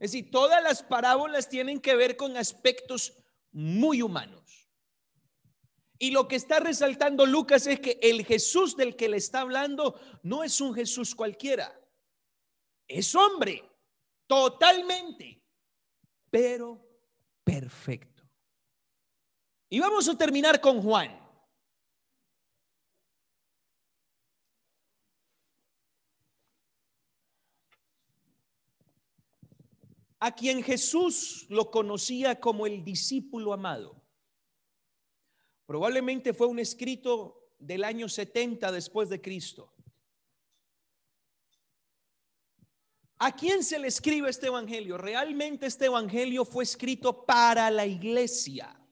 [0.00, 3.16] Es decir, todas las parábolas tienen que ver con aspectos
[3.52, 4.59] muy humanos.
[6.02, 10.00] Y lo que está resaltando Lucas es que el Jesús del que le está hablando
[10.22, 11.78] no es un Jesús cualquiera.
[12.88, 13.62] Es hombre,
[14.26, 15.42] totalmente,
[16.30, 16.82] pero
[17.44, 18.22] perfecto.
[19.68, 21.20] Y vamos a terminar con Juan.
[30.22, 33.99] a quien Jesús lo conocía como el discípulo amado.
[35.70, 39.72] Probablemente fue un escrito del año 70 después de Cristo.
[43.20, 44.98] ¿A quién se le escribe este evangelio?
[44.98, 48.84] Realmente este evangelio fue escrito para la iglesia.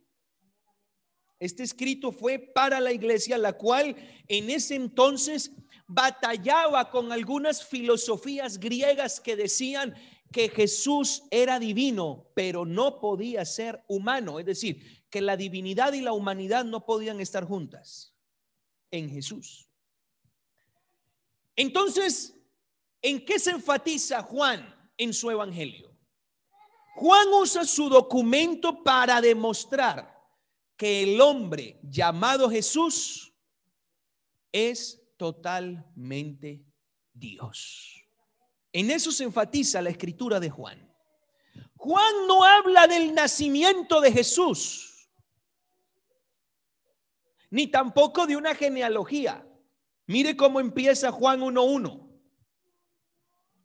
[1.41, 3.97] Este escrito fue para la iglesia, la cual
[4.29, 5.51] en ese entonces
[5.89, 9.97] batallaba con algunas filosofías griegas que decían
[10.31, 14.39] que Jesús era divino, pero no podía ser humano.
[14.39, 18.15] Es decir, que la divinidad y la humanidad no podían estar juntas
[18.91, 19.69] en Jesús.
[21.57, 22.35] Entonces,
[23.03, 25.97] ¿en qué se enfatiza Juan en su evangelio?
[26.97, 30.19] Juan usa su documento para demostrar
[30.77, 33.33] que el hombre llamado Jesús
[34.53, 36.65] es totalmente
[37.13, 38.05] Dios.
[38.73, 40.89] En eso se enfatiza la escritura de Juan.
[41.77, 44.88] Juan no habla del nacimiento de Jesús,
[47.51, 49.45] ni tampoco de una genealogía.
[50.07, 52.09] Mire cómo empieza Juan 1.1.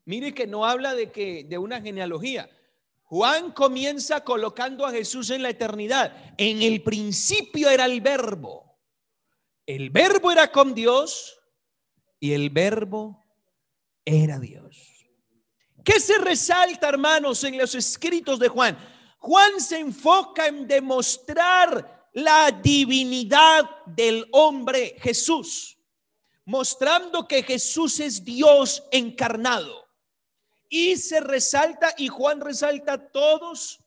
[0.06, 2.50] Mire que no habla de que de una genealogía.
[3.04, 6.34] Juan comienza colocando a Jesús en la eternidad.
[6.38, 8.80] En el principio era el verbo.
[9.66, 11.40] El verbo era con Dios
[12.20, 13.24] y el verbo
[14.04, 15.06] era Dios.
[15.84, 18.78] ¿Qué se resalta, hermanos, en los escritos de Juan?
[19.20, 25.78] Juan se enfoca en demostrar la divinidad del hombre Jesús,
[26.46, 29.84] mostrando que Jesús es Dios encarnado.
[30.70, 33.80] Y se resalta, y Juan resalta todos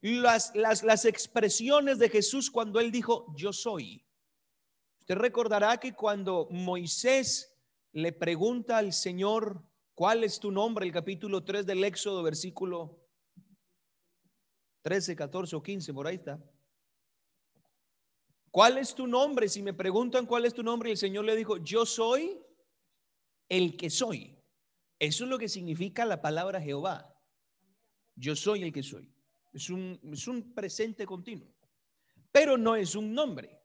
[0.00, 4.04] las, las, las expresiones de Jesús cuando él dijo, yo soy.
[5.00, 7.52] Usted recordará que cuando Moisés
[7.92, 9.62] le pregunta al Señor,
[9.94, 10.84] ¿cuál es tu nombre?
[10.84, 13.00] El capítulo 3 del Éxodo, versículo
[14.82, 16.40] 13, 14 o 15, por ahí está.
[18.56, 19.50] ¿Cuál es tu nombre?
[19.50, 22.40] Si me preguntan cuál es tu nombre, el Señor le dijo, yo soy
[23.50, 24.34] el que soy.
[24.98, 27.14] Eso es lo que significa la palabra Jehová.
[28.14, 29.12] Yo soy el que soy.
[29.52, 31.54] Es un, es un presente continuo,
[32.32, 33.60] pero no es un nombre.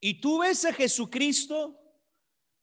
[0.00, 1.78] Y tú ves a Jesucristo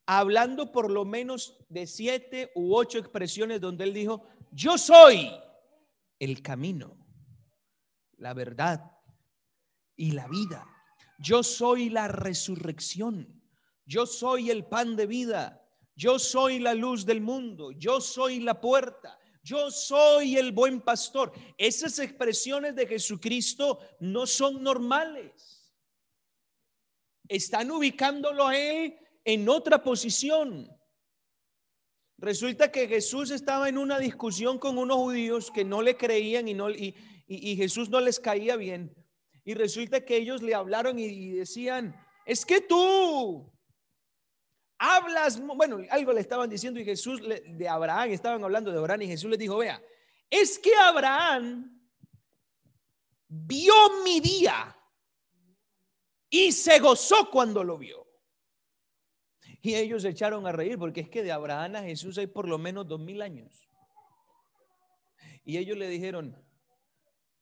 [0.08, 5.30] hablando por lo menos de siete u ocho expresiones donde él dijo, yo soy
[6.18, 6.98] el camino,
[8.18, 8.92] la verdad
[9.96, 10.74] y la vida.
[11.18, 13.42] Yo soy la resurrección.
[13.86, 15.64] Yo soy el pan de vida.
[15.96, 17.72] Yo soy la luz del mundo.
[17.72, 19.18] Yo soy la puerta.
[19.44, 21.32] Yo soy el buen pastor.
[21.58, 25.74] Esas expresiones de Jesucristo no son normales.
[27.30, 30.70] Están ubicándolo a él en otra posición.
[32.18, 36.56] Resulta que Jesús estaba en una discusión con unos judíos que no le creían y,
[36.56, 36.96] no, y,
[37.56, 38.96] Jesús no les caía bien.
[39.48, 41.96] Y resulta que ellos le hablaron y decían,
[42.26, 43.50] es que tú
[44.78, 49.08] hablas, bueno, algo le estaban diciendo y Jesús de Abraham, estaban hablando de Abraham y
[49.08, 49.82] Jesús les dijo, vea,
[50.30, 51.80] es que Abraham
[53.30, 54.78] vio mi día
[56.30, 58.06] y se gozó cuando lo vio.
[59.62, 62.50] Y ellos se echaron a reír porque es que de Abraham a Jesús hay por
[62.50, 63.66] lo menos dos mil años.
[65.46, 66.36] Y ellos le dijeron,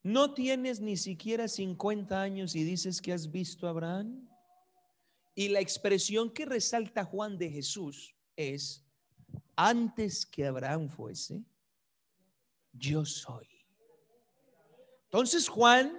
[0.06, 4.28] ¿no tienes ni siquiera 50 años y dices que has visto a Abraham?
[5.34, 8.86] Y la expresión que resalta Juan de Jesús es,
[9.56, 11.42] antes que Abraham fuese,
[12.72, 13.48] yo soy.
[15.06, 15.92] Entonces Juan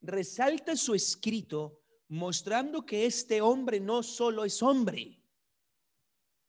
[0.00, 5.22] resalta su escrito mostrando que este hombre no solo es hombre,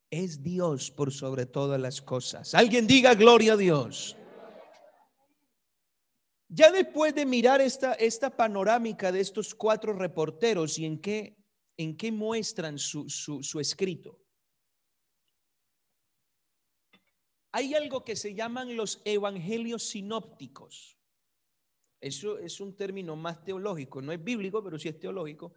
[0.09, 2.55] es Dios por sobre todas las cosas.
[2.55, 4.18] Alguien diga gloria a Dios.
[6.54, 11.36] Ya después de mirar esta, esta panorámica de estos cuatro reporteros y en qué,
[11.78, 14.20] en qué muestran su, su escrito,
[17.51, 20.99] hay algo que se llaman los evangelios sinópticos.
[21.99, 25.54] Eso es un término más teológico, no es bíblico, pero sí es teológico,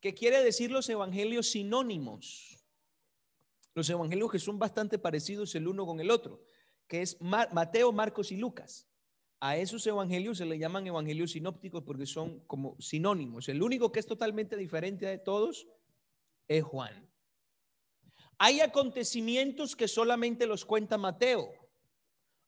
[0.00, 2.56] que quiere decir los evangelios sinónimos
[3.76, 6.42] los evangelios que son bastante parecidos el uno con el otro,
[6.88, 8.88] que es Mateo, Marcos y Lucas.
[9.40, 13.48] A esos evangelios se le llaman evangelios sinópticos porque son como sinónimos.
[13.48, 15.68] El único que es totalmente diferente de todos
[16.48, 17.08] es Juan.
[18.38, 21.50] Hay acontecimientos que solamente los cuenta Mateo.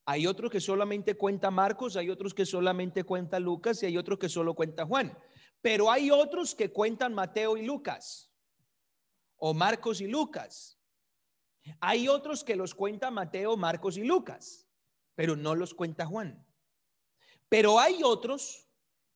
[0.07, 4.19] Hay otros que solamente cuenta Marcos, hay otros que solamente cuenta Lucas y hay otros
[4.19, 5.17] que solo cuenta Juan.
[5.61, 8.31] Pero hay otros que cuentan Mateo y Lucas
[9.37, 10.79] o Marcos y Lucas.
[11.81, 14.67] Hay otros que los cuenta Mateo, Marcos y Lucas,
[15.15, 16.48] pero no los cuenta Juan.
[17.49, 18.67] Pero hay otros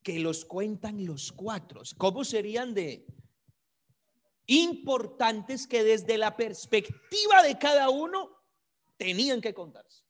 [0.02, 1.82] que los cuentan los cuatro.
[1.96, 3.06] ¿Cómo serían de
[4.46, 8.30] importantes que desde la perspectiva de cada uno
[8.96, 10.04] tenían que contarse?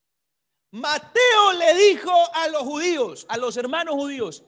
[0.70, 4.44] Mateo le dijo a los judíos, a los hermanos judíos,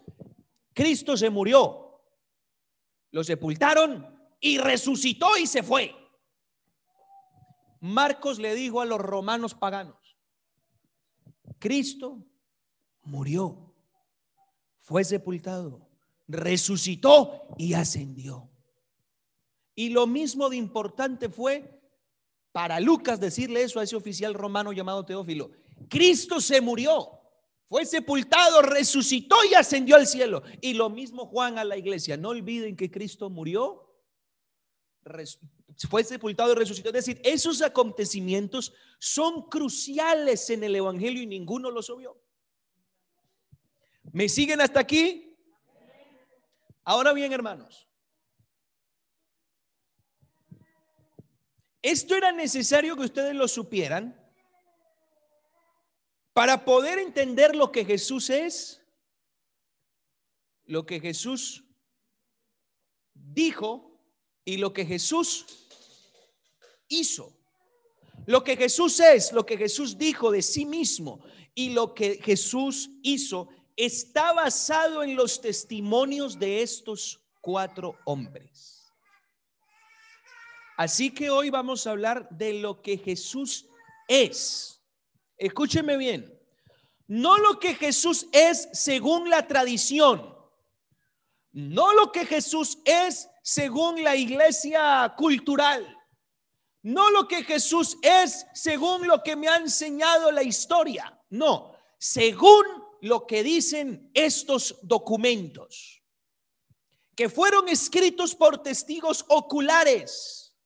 [0.73, 2.01] Cristo se murió,
[3.11, 5.95] lo sepultaron y resucitó y se fue.
[7.81, 10.17] Marcos le dijo a los romanos paganos,
[11.59, 12.25] Cristo
[13.03, 13.64] murió,
[14.85, 15.89] fue sepultado,
[16.29, 18.51] resucitó y ascendió.
[19.75, 21.81] Y lo mismo de importante fue
[22.53, 25.51] para Lucas decirle eso a ese oficial romano llamado Teófilo.
[25.89, 27.19] Cristo se murió,
[27.67, 30.43] Fue sepultado, resucitó y ascendió al cielo.
[30.61, 32.19] Y lo mismo Juan a la iglesia.
[32.19, 33.91] No olviden que Cristo murió,
[35.89, 36.91] fue sepultado y resucitó.
[36.91, 42.23] Es decir, esos acontecimientos son cruciales en el Evangelio y ninguno los obvió.
[44.15, 45.37] ¿Me siguen hasta aquí?
[46.85, 47.89] Ahora bien, hermanos,
[51.83, 54.17] esto era necesario que ustedes lo supieran
[56.33, 58.87] para poder entender lo que Jesús es,
[60.65, 61.65] lo que Jesús
[63.15, 64.01] dijo
[64.45, 65.45] y lo que Jesús
[66.87, 67.37] hizo.
[68.27, 71.21] Lo que Jesús es, lo que Jesús dijo de sí mismo
[71.53, 78.93] y lo que Jesús hizo está basado en los testimonios de estos cuatro hombres.
[80.77, 83.67] Así que hoy vamos a hablar de lo que Jesús
[84.09, 84.83] es.
[85.37, 86.31] Escúcheme bien.
[87.07, 90.35] No lo que Jesús es según la tradición.
[91.53, 95.97] No lo que Jesús es según la iglesia cultural.
[96.83, 101.19] No lo que Jesús es según lo que me ha enseñado la historia.
[101.31, 106.03] No, según lo que dicen estos documentos,
[107.15, 110.57] que fueron escritos por testigos oculares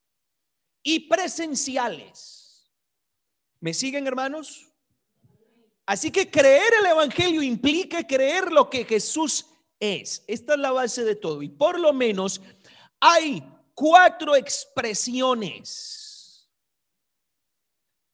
[0.85, 2.71] y presenciales.
[3.59, 4.69] ¿Me siguen, hermanos?
[5.85, 9.47] Así que creer el Evangelio implica creer lo que Jesús
[9.81, 10.23] es.
[10.29, 11.43] Esta es la base de todo.
[11.43, 12.41] Y por lo menos
[13.01, 13.43] hay
[13.75, 16.49] cuatro expresiones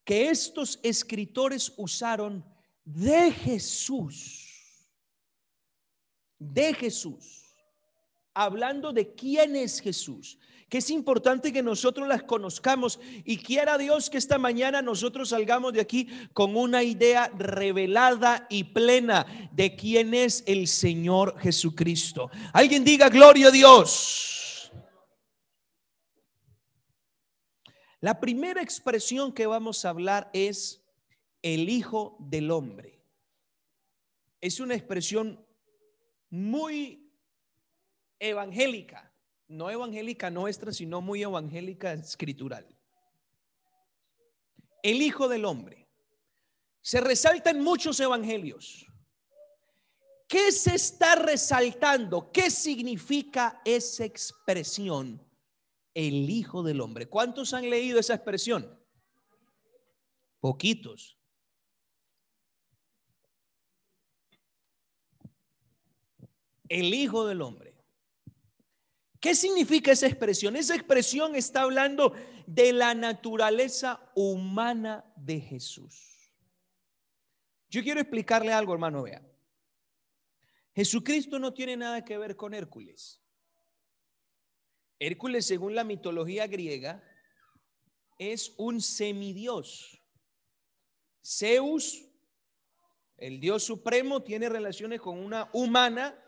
[0.02, 2.53] que estos escritores usaron
[2.84, 4.88] de Jesús.
[6.38, 7.42] De Jesús.
[8.34, 10.38] Hablando de quién es Jesús
[10.74, 15.72] que es importante que nosotros las conozcamos y quiera Dios que esta mañana nosotros salgamos
[15.72, 22.28] de aquí con una idea revelada y plena de quién es el Señor Jesucristo.
[22.52, 24.72] Alguien diga gloria a Dios.
[28.00, 30.83] La primera expresión que vamos a hablar es
[31.44, 33.00] el Hijo del Hombre.
[34.40, 35.46] Es una expresión
[36.30, 37.12] muy
[38.18, 39.12] evangélica,
[39.48, 42.66] no evangélica nuestra, sino muy evangélica escritural.
[44.82, 45.86] El Hijo del Hombre.
[46.80, 48.86] Se resalta en muchos evangelios.
[50.26, 52.32] ¿Qué se está resaltando?
[52.32, 55.24] ¿Qué significa esa expresión?
[55.94, 57.06] el Hijo del Hombre.
[57.06, 58.68] ¿Cuántos han leído esa expresión?
[60.40, 61.16] Poquitos.
[66.68, 67.74] El Hijo del Hombre.
[69.20, 70.54] ¿Qué significa esa expresión?
[70.54, 72.12] Esa expresión está hablando
[72.46, 76.30] de la naturaleza humana de Jesús.
[77.70, 79.26] Yo quiero explicarle algo, hermano, vea.
[80.74, 83.20] Jesucristo no tiene nada que ver con Hércules.
[84.98, 87.02] Hércules, según la mitología griega,
[88.18, 90.02] es un semidios.
[91.24, 92.04] Zeus,
[93.16, 96.20] el dios supremo, tiene relaciones con una humana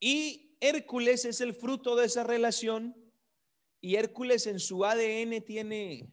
[0.00, 2.96] y Hércules es el fruto de esa relación
[3.80, 6.12] y Hércules en su ADN tiene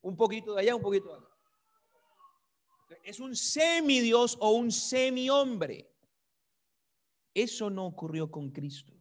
[0.00, 1.36] un poquito de allá, un poquito de acá.
[3.02, 5.90] Es un semidios o un semi-hombre.
[7.34, 8.94] Eso no ocurrió con Cristo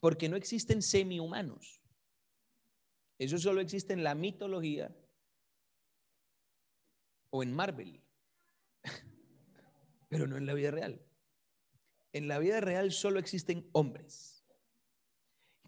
[0.00, 1.80] porque no existen semi-humanos.
[3.18, 4.92] Eso solo existe en la mitología
[7.30, 8.02] o en Marvel,
[10.08, 11.00] pero no en la vida real.
[12.12, 14.44] En la vida real solo existen hombres.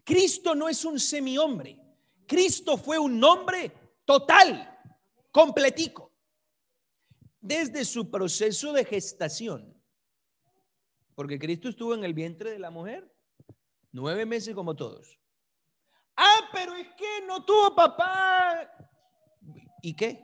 [0.03, 1.79] Cristo no es un semi-hombre.
[2.27, 3.71] Cristo fue un hombre
[4.05, 4.79] total,
[5.31, 6.11] completico,
[7.39, 9.73] desde su proceso de gestación.
[11.15, 13.15] Porque Cristo estuvo en el vientre de la mujer
[13.97, 15.17] Nueve meses como todos.
[16.17, 18.69] Ah, pero es que no tuvo papá.
[19.81, 20.21] ¿Y qué?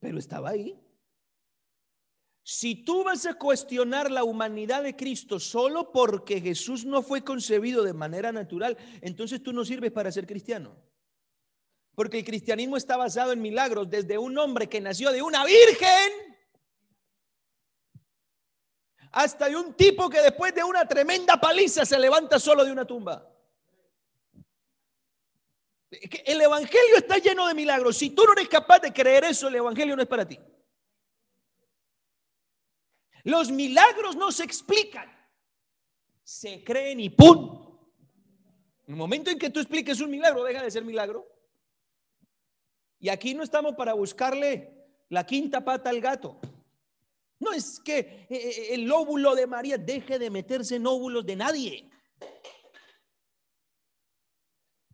[0.00, 0.76] Pero estaba ahí.
[2.52, 7.84] Si tú vas a cuestionar la humanidad de Cristo solo porque Jesús no fue concebido
[7.84, 10.76] de manera natural, entonces tú no sirves para ser cristiano.
[11.94, 16.10] Porque el cristianismo está basado en milagros desde un hombre que nació de una virgen
[19.12, 22.84] hasta de un tipo que después de una tremenda paliza se levanta solo de una
[22.84, 23.32] tumba.
[25.92, 27.96] El Evangelio está lleno de milagros.
[27.96, 30.36] Si tú no eres capaz de creer eso, el Evangelio no es para ti.
[33.24, 35.10] Los milagros no se explican,
[36.22, 37.92] se creen y punto.
[38.86, 41.26] En el momento en que tú expliques un milagro, deja de ser milagro.
[42.98, 46.40] Y aquí no estamos para buscarle la quinta pata al gato.
[47.38, 51.36] No es que eh, eh, el óvulo de María deje de meterse en óvulos de
[51.36, 51.90] nadie.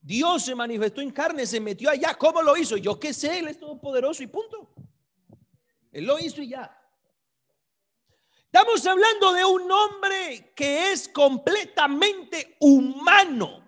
[0.00, 2.14] Dios se manifestó en carne, se metió allá.
[2.14, 2.76] ¿Cómo lo hizo?
[2.76, 4.72] Yo qué sé, Él es todopoderoso y punto.
[5.90, 6.80] Él lo hizo y ya.
[8.56, 13.62] Estamos hablando de un hombre que es completamente humano.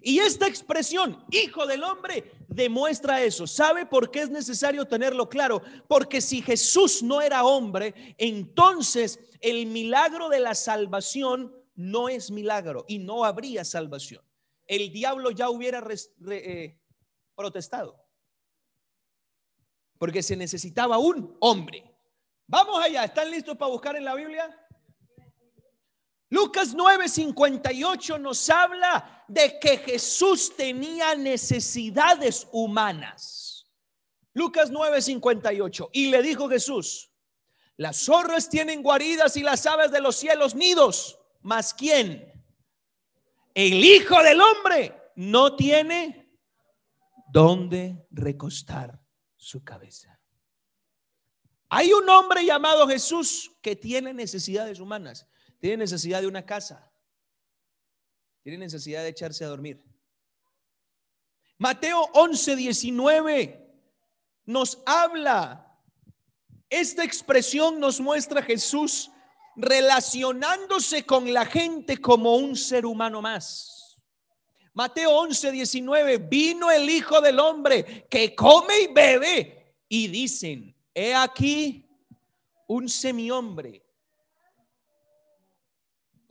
[0.00, 3.48] Y esta expresión, hijo del hombre, demuestra eso.
[3.48, 5.60] ¿Sabe por qué es necesario tenerlo claro?
[5.88, 12.84] Porque si Jesús no era hombre, entonces el milagro de la salvación no es milagro
[12.86, 14.24] y no habría salvación.
[14.68, 15.84] El diablo ya hubiera
[16.30, 16.78] eh,
[17.34, 18.06] protestado.
[19.98, 21.91] Porque se necesitaba un hombre.
[22.52, 24.54] Vamos allá, ¿están listos para buscar en la Biblia?
[26.28, 33.72] Lucas 9:58 nos habla de que Jesús tenía necesidades humanas.
[34.34, 35.88] Lucas 9:58.
[35.94, 37.10] Y le dijo Jesús,
[37.78, 42.30] las zorras tienen guaridas y las aves de los cielos nidos, mas ¿quién?
[43.54, 46.38] El Hijo del Hombre no tiene
[47.28, 49.00] dónde recostar
[49.38, 50.11] su cabeza.
[51.74, 55.26] Hay un hombre llamado Jesús que tiene necesidades humanas.
[55.58, 56.92] Tiene necesidad de una casa.
[58.42, 59.82] Tiene necesidad de echarse a dormir.
[61.56, 63.74] Mateo 11, 19
[64.44, 65.74] nos habla.
[66.68, 69.10] Esta expresión nos muestra a Jesús
[69.56, 73.98] relacionándose con la gente como un ser humano más.
[74.74, 81.14] Mateo 11, 19, vino el Hijo del Hombre que come y bebe y dicen, he
[81.14, 81.88] aquí
[82.66, 83.82] un semihombre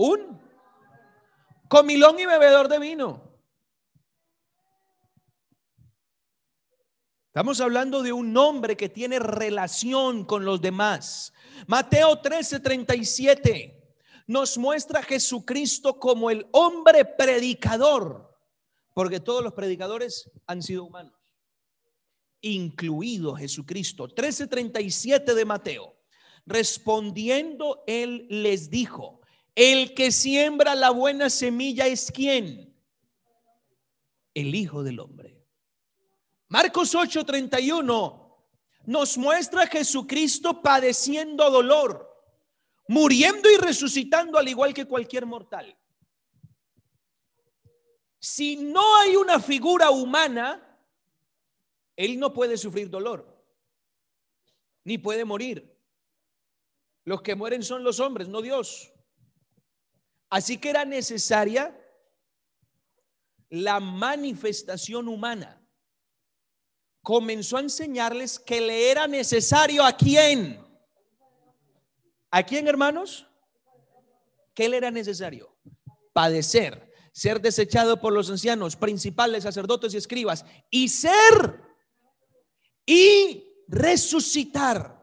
[0.01, 0.41] un
[1.67, 3.21] comilón y bebedor de vino.
[7.27, 11.33] Estamos hablando de un hombre que tiene relación con los demás.
[11.67, 13.77] Mateo 13:37
[14.27, 18.37] nos muestra a Jesucristo como el hombre predicador,
[18.93, 21.13] porque todos los predicadores han sido humanos,
[22.41, 24.07] incluido Jesucristo.
[24.07, 25.97] 13:37 de Mateo.
[26.45, 29.21] Respondiendo, él les dijo,
[29.55, 32.75] el que siembra la buena semilla es quién?
[34.33, 35.45] El Hijo del Hombre.
[36.47, 38.21] Marcos 8:31
[38.85, 42.09] nos muestra a Jesucristo padeciendo dolor,
[42.87, 45.77] muriendo y resucitando al igual que cualquier mortal.
[48.19, 50.70] Si no hay una figura humana,
[51.95, 53.43] Él no puede sufrir dolor,
[54.83, 55.71] ni puede morir.
[57.03, 58.93] Los que mueren son los hombres, no Dios.
[60.29, 61.77] Así que era necesaria
[63.49, 65.61] la manifestación humana.
[67.01, 70.63] Comenzó a enseñarles que le era necesario a quién.
[72.29, 73.27] ¿A quién, hermanos?
[74.53, 75.53] ¿Qué le era necesario?
[76.13, 81.70] Padecer, ser desechado por los ancianos, principales, sacerdotes y escribas, y ser
[82.85, 85.01] y resucitar.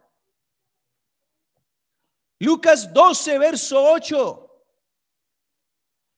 [2.40, 4.48] Lucas 12, verso 8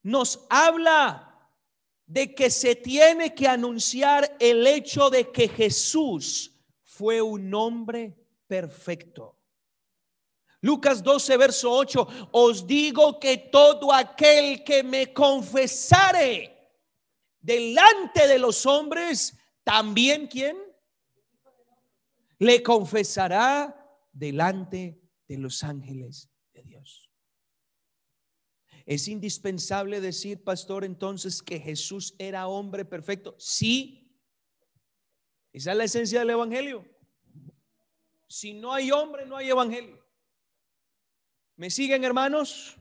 [0.03, 1.27] nos habla
[2.07, 6.53] de que se tiene que anunciar el hecho de que Jesús
[6.83, 9.37] fue un hombre perfecto.
[10.63, 16.75] Lucas 12, verso 8, os digo que todo aquel que me confesare
[17.41, 19.35] delante de los hombres,
[19.65, 20.59] también quién?
[22.41, 23.77] Le confesará
[24.13, 26.31] delante de los ángeles
[28.91, 33.37] ¿Es indispensable decir, pastor, entonces que Jesús era hombre perfecto?
[33.39, 34.19] Sí.
[35.53, 36.85] Esa es la esencia del Evangelio.
[38.27, 40.05] Si no hay hombre, no hay Evangelio.
[41.55, 42.77] ¿Me siguen, hermanos?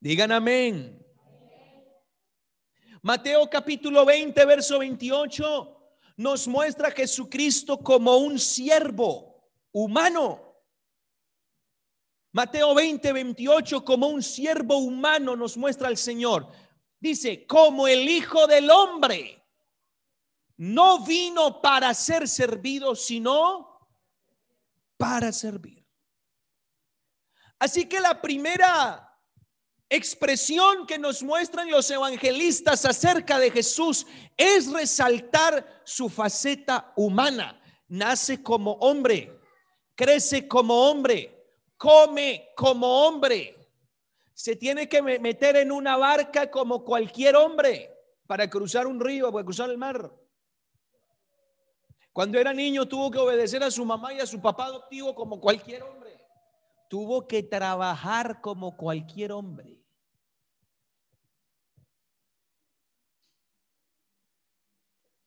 [0.00, 1.04] Digan amén.
[3.02, 5.75] Mateo capítulo 20, verso 28
[6.16, 10.46] nos muestra a Jesucristo como un siervo humano
[12.36, 16.46] Mateo 20, 28, como un siervo humano nos muestra al Señor.
[17.00, 19.42] Dice, como el Hijo del Hombre
[20.58, 23.88] no vino para ser servido, sino
[24.98, 25.88] para servir.
[27.58, 29.05] Así que la primera
[29.88, 34.06] expresión que nos muestran los evangelistas acerca de Jesús
[34.36, 37.60] es resaltar su faceta humana.
[37.88, 39.40] Nace como hombre,
[39.94, 43.54] crece como hombre, come como hombre.
[44.34, 47.90] Se tiene que meter en una barca como cualquier hombre
[48.26, 50.12] para cruzar un río, para cruzar el mar.
[52.12, 55.40] Cuando era niño tuvo que obedecer a su mamá y a su papá adoptivo como
[55.40, 55.95] cualquier hombre.
[56.88, 59.76] Tuvo que trabajar como cualquier hombre.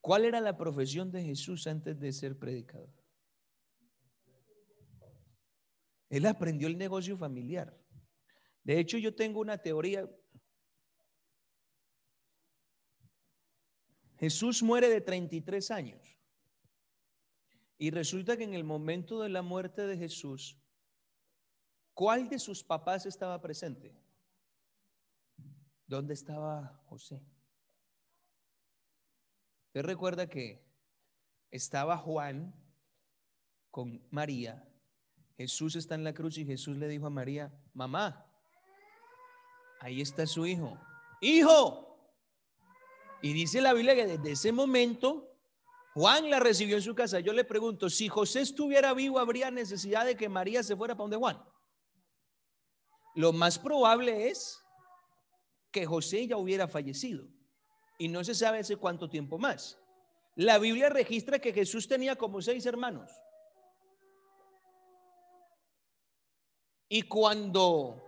[0.01, 2.89] ¿Cuál era la profesión de Jesús antes de ser predicador?
[6.09, 7.77] Él aprendió el negocio familiar.
[8.63, 10.09] De hecho, yo tengo una teoría.
[14.17, 16.17] Jesús muere de 33 años.
[17.77, 20.59] Y resulta que en el momento de la muerte de Jesús,
[21.99, 23.93] ¿cuál de sus papás estaba presente?
[25.85, 27.21] ¿Dónde estaba José?
[29.67, 30.65] Usted recuerda que
[31.51, 32.55] estaba Juan
[33.69, 34.65] con María.
[35.35, 38.25] Jesús está en la cruz y Jesús le dijo a María, mamá,
[39.81, 40.79] ahí está su hijo.
[41.19, 42.13] Hijo.
[43.21, 45.37] Y dice la Biblia que desde ese momento
[45.95, 47.19] Juan la recibió en su casa.
[47.19, 51.03] Yo le pregunto, si José estuviera vivo, ¿habría necesidad de que María se fuera para
[51.03, 51.48] donde Juan?
[53.15, 54.63] Lo más probable es
[55.71, 57.27] que José ya hubiera fallecido
[57.97, 59.77] y no se sabe hace cuánto tiempo más.
[60.35, 63.11] La Biblia registra que Jesús tenía como seis hermanos.
[66.87, 68.01] Y cuando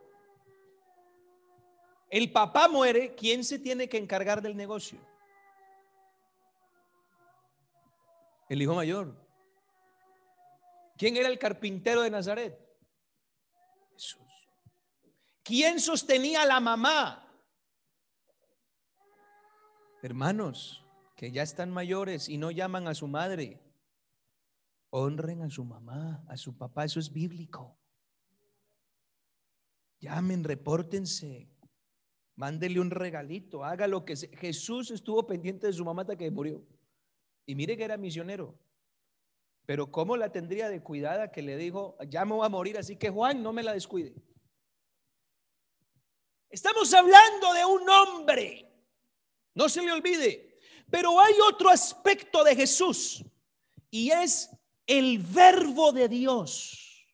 [2.09, 4.99] el papá muere, ¿quién se tiene que encargar del negocio?
[8.49, 9.15] El hijo mayor.
[10.97, 12.70] ¿Quién era el carpintero de Nazaret?
[15.43, 17.27] ¿Quién sostenía a la mamá?
[20.03, 20.83] Hermanos,
[21.15, 23.61] que ya están mayores y no llaman a su madre,
[24.89, 27.77] honren a su mamá, a su papá, eso es bíblico.
[29.99, 31.47] Llamen, repórtense,
[32.35, 34.29] mándele un regalito, haga lo que sea.
[34.33, 36.65] Jesús estuvo pendiente de su mamá hasta que murió.
[37.45, 38.57] Y mire que era misionero.
[39.65, 42.95] Pero ¿cómo la tendría de cuidada que le dijo, ya me voy a morir, así
[42.95, 44.15] que Juan, no me la descuide?
[46.51, 48.69] Estamos hablando de un hombre,
[49.55, 50.59] no se le olvide.
[50.89, 53.23] Pero hay otro aspecto de Jesús
[53.89, 54.49] y es
[54.85, 57.07] el verbo de Dios.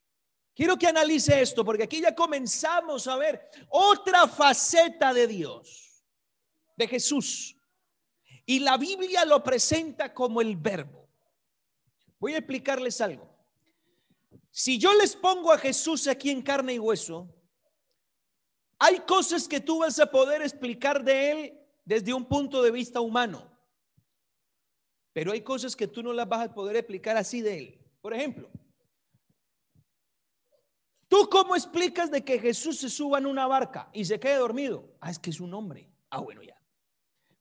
[0.52, 6.02] Quiero que analice esto porque aquí ya comenzamos a ver otra faceta de Dios,
[6.76, 7.56] de Jesús.
[8.44, 11.08] Y la Biblia lo presenta como el verbo.
[12.18, 13.32] Voy a explicarles algo.
[14.50, 17.32] Si yo les pongo a Jesús aquí en carne y hueso,
[18.78, 23.00] hay cosas que tú vas a poder explicar de él desde un punto de vista
[23.00, 23.50] humano.
[25.12, 27.80] Pero hay cosas que tú no las vas a poder explicar así de él.
[28.00, 28.48] Por ejemplo,
[31.08, 34.96] ¿tú cómo explicas de que Jesús se suba en una barca y se quede dormido?
[35.00, 35.90] Ah, es que es un hombre.
[36.10, 36.56] Ah, bueno, ya.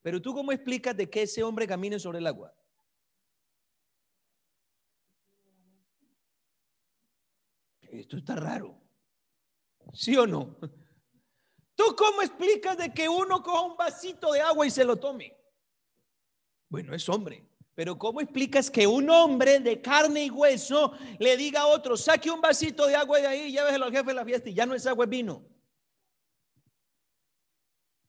[0.01, 2.53] Pero tú cómo explicas de que ese hombre camine sobre el agua?
[7.81, 8.81] Esto está raro.
[9.93, 10.57] ¿Sí o no?
[11.77, 15.37] ¿Tú cómo explicas de que uno coja un vasito de agua y se lo tome?
[16.67, 17.47] Bueno, es hombre.
[17.75, 22.31] Pero ¿cómo explicas que un hombre de carne y hueso le diga a otro, saque
[22.31, 24.65] un vasito de agua de ahí y lléveselo al jefe de la fiesta y ya
[24.65, 25.45] no es agua, es vino?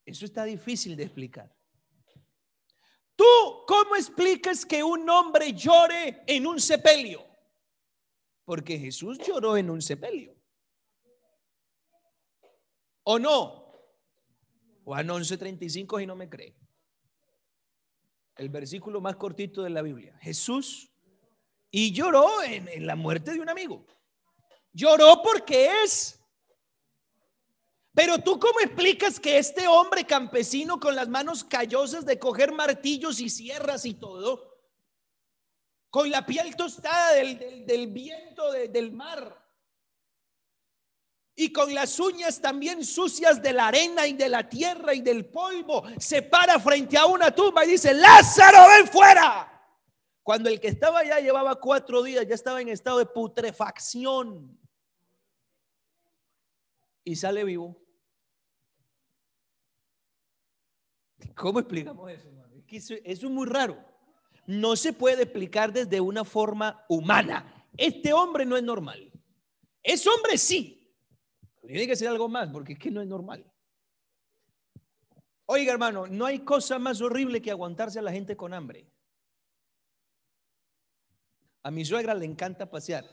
[0.07, 1.55] Eso está difícil de explicar.
[3.15, 3.27] ¿Tú
[3.67, 7.27] cómo explicas que un hombre llore en un sepelio?
[8.47, 10.35] Porque Jesús lloró en un sepelio.
[13.03, 13.58] ¿O no?
[14.89, 16.57] Juan 11:35 y no me cree.
[18.37, 20.17] El versículo más cortito de la Biblia.
[20.23, 20.91] Jesús
[21.71, 23.85] y lloró en, en la muerte de un amigo.
[24.73, 26.19] Lloró porque es
[27.93, 33.21] pero tú cómo explicas que este hombre campesino con las manos callosas de coger martillos
[33.21, 34.57] y sierras y todo,
[35.91, 39.48] con la piel tostada del, viento del mar
[41.41, 45.27] y con las uñas también sucias de la arena y de la tierra y del
[45.27, 49.49] polvo, se para frente a una tumba y dice, Lázaro, ven fuera.
[50.25, 54.59] Cuando el que estaba allá llevaba cuatro días, ya estaba en estado de putrefacción
[57.05, 57.81] y sale vivo.
[61.37, 62.29] ¿Cómo explicamos eso?
[62.67, 63.79] eso, es muy raro.
[64.45, 67.65] No se puede explicar desde una forma humana.
[67.77, 69.13] Este hombre no es normal.
[69.85, 70.78] Es hombre sí.
[71.73, 73.45] Tiene que ser algo más porque es que no es normal.
[75.47, 78.87] Oiga, hermano, no hay cosa más horrible que aguantarse a la gente con hambre.
[81.63, 83.05] A mi suegra le encanta pasear.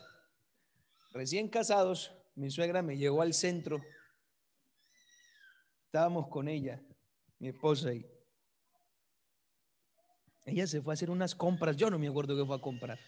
[1.12, 3.80] Recién casados, mi suegra me llevó al centro.
[5.86, 6.82] Estábamos con ella
[7.38, 8.06] mi esposa y
[10.44, 12.98] Ella se fue a hacer unas compras, yo no me acuerdo qué fue a comprar.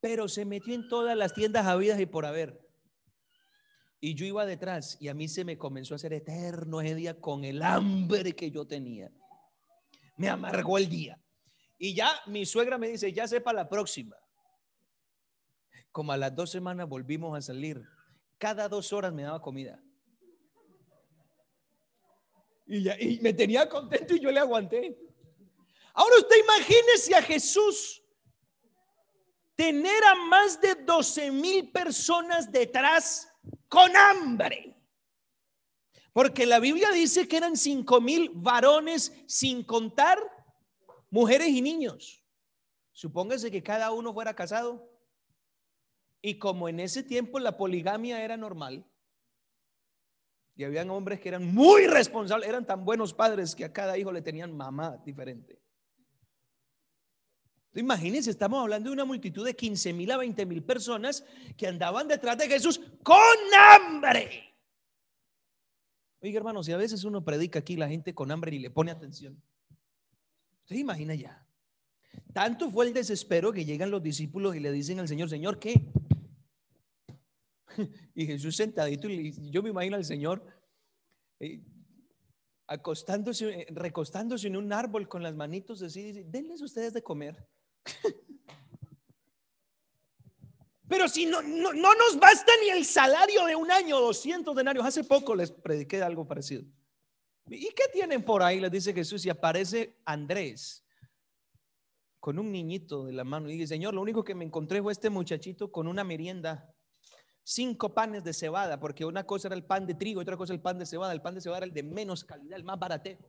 [0.00, 2.67] Pero se metió en todas las tiendas habidas y por haber.
[4.00, 7.20] Y yo iba detrás y a mí se me comenzó a hacer eterno ese día
[7.20, 9.10] con el hambre que yo tenía.
[10.16, 11.20] Me amargó el día.
[11.78, 14.16] Y ya mi suegra me dice, ya sepa la próxima.
[15.90, 17.82] Como a las dos semanas volvimos a salir.
[18.36, 19.82] Cada dos horas me daba comida.
[22.66, 24.96] Y, ya, y me tenía contento y yo le aguanté.
[25.94, 28.04] Ahora usted imagínese a Jesús
[29.56, 33.28] tener a más de 12 mil personas detrás
[33.68, 34.76] con hambre.
[36.12, 40.18] Porque la Biblia dice que eran cinco mil varones sin contar
[41.10, 42.24] mujeres y niños.
[42.92, 44.90] Supóngase que cada uno fuera casado.
[46.20, 48.84] Y como en ese tiempo la poligamia era normal,
[50.58, 54.10] y habían hombres que eran muy responsables, eran tan buenos padres que a cada hijo
[54.10, 55.62] le tenían mamá diferente.
[57.74, 61.24] Imagínense, estamos hablando de una multitud de 15 mil a 20 mil personas
[61.56, 63.18] que andaban detrás de Jesús con
[63.56, 64.54] hambre.
[66.20, 68.90] Oiga, hermanos, si a veces uno predica aquí la gente con hambre y le pone
[68.90, 69.40] atención,
[70.62, 71.46] usted imagina ya.
[72.32, 75.74] Tanto fue el desespero que llegan los discípulos y le dicen al Señor, Señor, ¿qué?
[78.14, 80.44] Y Jesús sentadito, y yo me imagino al Señor
[81.38, 81.62] eh,
[82.66, 87.46] acostándose, recostándose en un árbol con las manitos así, dice, denles ustedes de comer.
[90.88, 94.86] Pero si no, no, nos basta ni el salario de un año, 200 denarios.
[94.86, 96.64] Hace poco les prediqué algo parecido.
[97.46, 98.58] ¿Y qué tienen por ahí?
[98.58, 100.84] Les dice Jesús y aparece Andrés
[102.20, 104.92] con un niñito de la mano y dice, Señor, lo único que me encontré fue
[104.92, 106.74] este muchachito con una merienda,
[107.42, 110.60] cinco panes de cebada, porque una cosa era el pan de trigo otra cosa el
[110.60, 111.12] pan de cebada.
[111.12, 113.28] El pan de cebada era el de menos calidad, el más baratejo.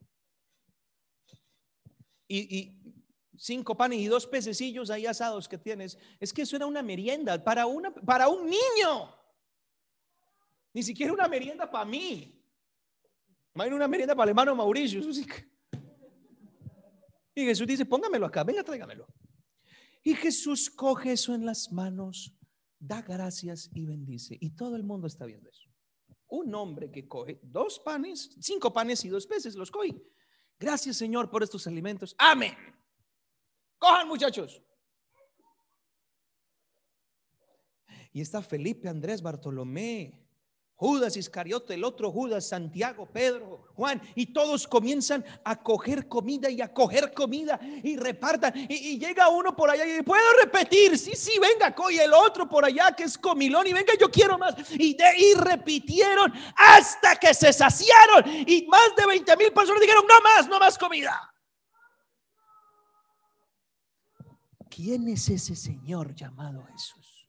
[2.27, 2.98] Y, y
[3.39, 5.97] cinco panes y dos pececillos ahí asados que tienes.
[6.19, 9.15] Es que eso era una merienda para, una, para un niño.
[10.73, 12.35] Ni siquiera una merienda para mí.
[13.55, 15.01] Imagina una merienda para el hermano Mauricio.
[17.33, 19.07] Y Jesús dice, póngamelo acá, venga, tráigamelo.
[20.03, 22.37] Y Jesús coge eso en las manos,
[22.77, 24.37] da gracias y bendice.
[24.39, 25.69] Y todo el mundo está viendo eso.
[26.27, 30.01] Un hombre que coge dos panes, cinco panes y dos peces, los coge.
[30.59, 32.15] Gracias Señor por estos alimentos.
[32.17, 32.53] Amén.
[33.79, 34.61] Cojan muchachos.
[38.11, 40.19] Y está Felipe, Andrés, Bartolomé,
[40.79, 46.61] Judas Iscariote, el otro Judas, Santiago, Pedro, Juan, y todos comienzan a coger comida y
[46.61, 48.53] a coger comida y repartan.
[48.69, 52.63] Y, llega uno por allá y puedo repetir, sí, sí, venga, y el otro por
[52.63, 54.55] allá que es comilón y venga, yo quiero más.
[54.71, 60.05] Y, de, y repitieron hasta que se saciaron y más de 20 mil personas dijeron,
[60.07, 61.29] no más, no más comida.
[64.81, 67.27] ¿Quién es ese Señor llamado Jesús?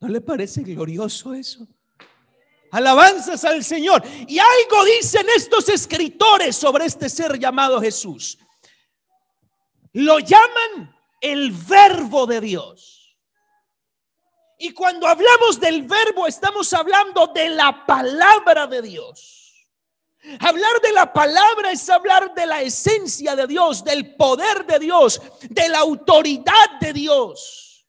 [0.00, 1.68] ¿No le parece glorioso eso?
[2.72, 4.02] Alabanzas al Señor.
[4.26, 8.38] Y algo dicen estos escritores sobre este ser llamado Jesús.
[9.92, 13.18] Lo llaman el verbo de Dios.
[14.58, 19.37] Y cuando hablamos del verbo estamos hablando de la palabra de Dios.
[20.40, 25.20] Hablar de la palabra es hablar de la esencia de Dios, del poder de Dios,
[25.48, 27.86] de la autoridad de Dios.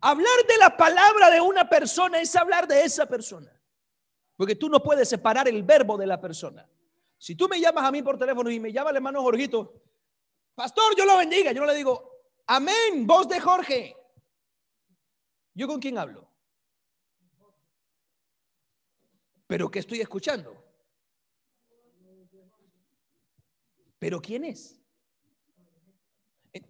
[0.00, 3.52] Hablar de la palabra de una persona es hablar de esa persona.
[4.36, 6.66] Porque tú no puedes separar el verbo de la persona.
[7.18, 9.82] Si tú me llamas a mí por teléfono y me llama el hermano Jorgito,
[10.54, 11.52] pastor, yo lo bendiga.
[11.52, 13.96] Yo no le digo, amén, voz de Jorge.
[15.52, 16.29] ¿Yo con quién hablo?
[19.50, 20.56] ¿Pero qué estoy escuchando?
[23.98, 24.80] ¿Pero quién es?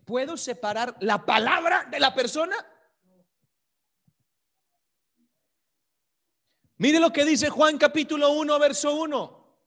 [0.07, 2.57] ¿Puedo separar la palabra de la persona?
[6.78, 9.59] Mire lo que dice Juan capítulo 1, verso 1.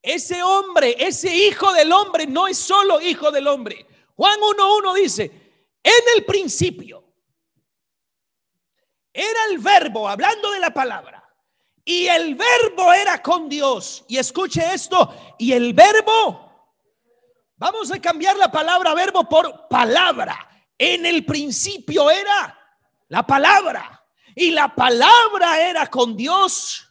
[0.00, 3.84] Ese hombre, ese hijo del hombre, no es solo hijo del hombre.
[4.14, 5.24] Juan 1.1 dice,
[5.82, 7.02] en el principio
[9.12, 11.17] era el verbo, hablando de la palabra
[11.88, 14.04] y el verbo era con Dios.
[14.08, 16.70] Y escuche esto, y el verbo,
[17.56, 20.36] vamos a cambiar la palabra verbo por palabra.
[20.76, 22.54] En el principio era
[23.08, 24.06] la palabra.
[24.34, 26.86] Y la palabra era con Dios.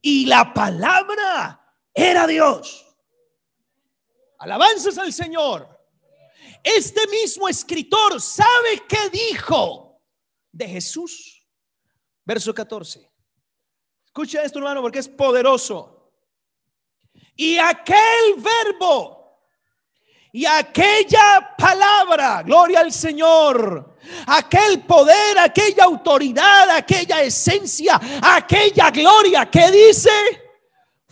[0.00, 1.60] Y la palabra
[1.92, 2.86] era Dios.
[4.38, 5.68] Alabanzas al Señor.
[6.62, 10.00] Este mismo escritor sabe qué dijo
[10.52, 11.44] de Jesús.
[12.24, 13.13] Verso 14.
[14.14, 16.12] Escucha esto, hermano, porque es poderoso.
[17.34, 19.40] Y aquel verbo
[20.30, 23.96] Y aquella palabra, gloria al Señor,
[24.28, 30.10] aquel poder, aquella autoridad, aquella esencia, aquella gloria que dice,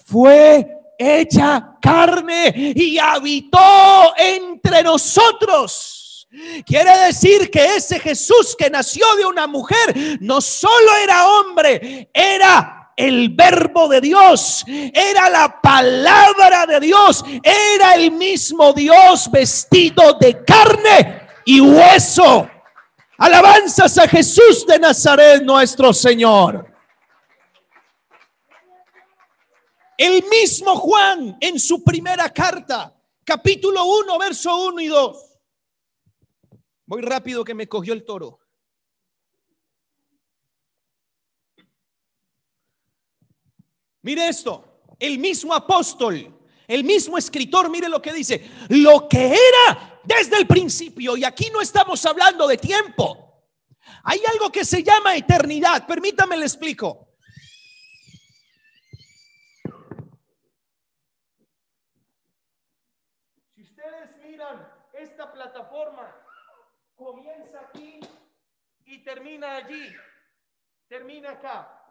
[0.05, 0.65] fue
[0.97, 6.29] hecha carne y habitó entre nosotros.
[6.65, 12.82] Quiere decir que ese Jesús que nació de una mujer no solo era hombre, era
[13.03, 20.45] el verbo de Dios, era la palabra de Dios, era el mismo Dios vestido de
[20.45, 22.49] carne y hueso.
[23.19, 26.73] Alabanzas a Jesús de Nazaret, nuestro Señor.
[29.99, 32.95] El mismo Juan en su primera carta,
[33.25, 35.41] capítulo 1, verso 1 y 2.
[36.87, 38.41] Voy rápido que me cogió el toro.
[44.03, 50.01] Mire esto, el mismo apóstol, el mismo escritor, mire lo que dice, lo que era
[50.03, 53.45] desde el principio, y aquí no estamos hablando de tiempo,
[54.03, 57.17] hay algo que se llama eternidad, permítame le explico.
[63.55, 66.13] Si ustedes miran esta plataforma,
[66.97, 68.01] comienza aquí
[68.85, 69.95] y termina allí,
[70.89, 71.82] termina acá.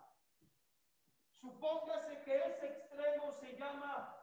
[1.41, 4.15] Supóngase que ese extremo se llama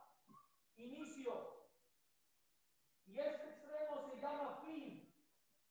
[0.77, 1.67] inicio
[3.07, 5.13] y este extremo se llama fin.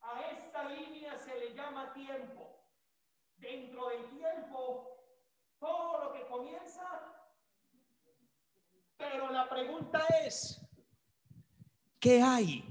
[0.01, 2.53] A esta línea se le llama tiempo.
[3.37, 5.05] Dentro del tiempo,
[5.57, 6.85] todo lo que comienza,
[8.97, 10.59] pero la pregunta es,
[11.99, 12.65] ¿qué hay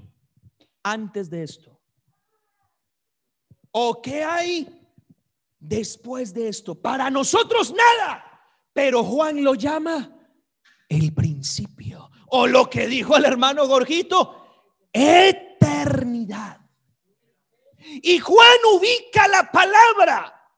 [0.83, 1.79] antes de esto?
[3.71, 4.87] ¿O qué hay
[5.57, 6.75] después de esto?
[6.75, 8.26] Para nosotros nada.
[8.77, 10.07] Pero Juan lo llama
[10.87, 12.11] el principio.
[12.27, 16.61] O lo que dijo el hermano Gorgito, eternidad.
[18.03, 20.51] Y Juan ubica la palabra.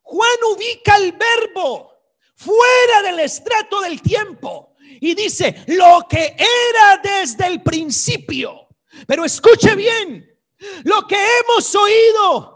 [0.00, 1.90] Juan ubica el verbo
[2.36, 4.76] fuera del estrato del tiempo.
[5.00, 8.68] Y dice, lo que era desde el principio.
[9.08, 10.24] Pero escuche bien,
[10.84, 12.55] lo que hemos oído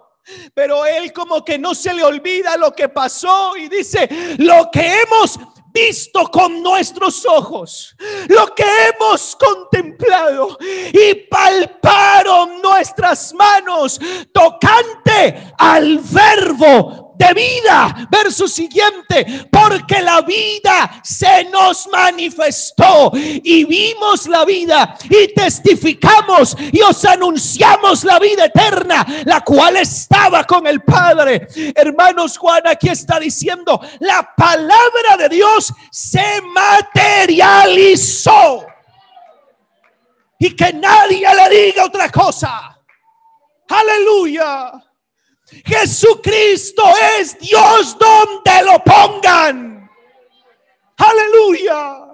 [0.55, 4.09] pero él como que no se le olvida lo que pasó y dice,
[4.39, 5.39] lo que hemos
[5.73, 7.97] visto con nuestros ojos,
[8.29, 14.01] lo que hemos contemplado y palparon nuestras manos
[14.33, 18.09] tocante al verbo de vida.
[18.11, 26.81] Verso siguiente, porque la vida se nos manifestó y vimos la vida y testificamos y
[26.81, 31.47] os anunciamos la vida eterna, la cual estaba con el Padre.
[31.75, 38.67] Hermanos, Juan aquí está diciendo, la palabra de Dios se materializó.
[40.39, 42.79] Y que nadie le diga otra cosa.
[43.69, 44.90] Aleluya.
[45.65, 46.83] Jesucristo
[47.19, 49.91] es Dios donde lo pongan.
[50.97, 52.11] Aleluya.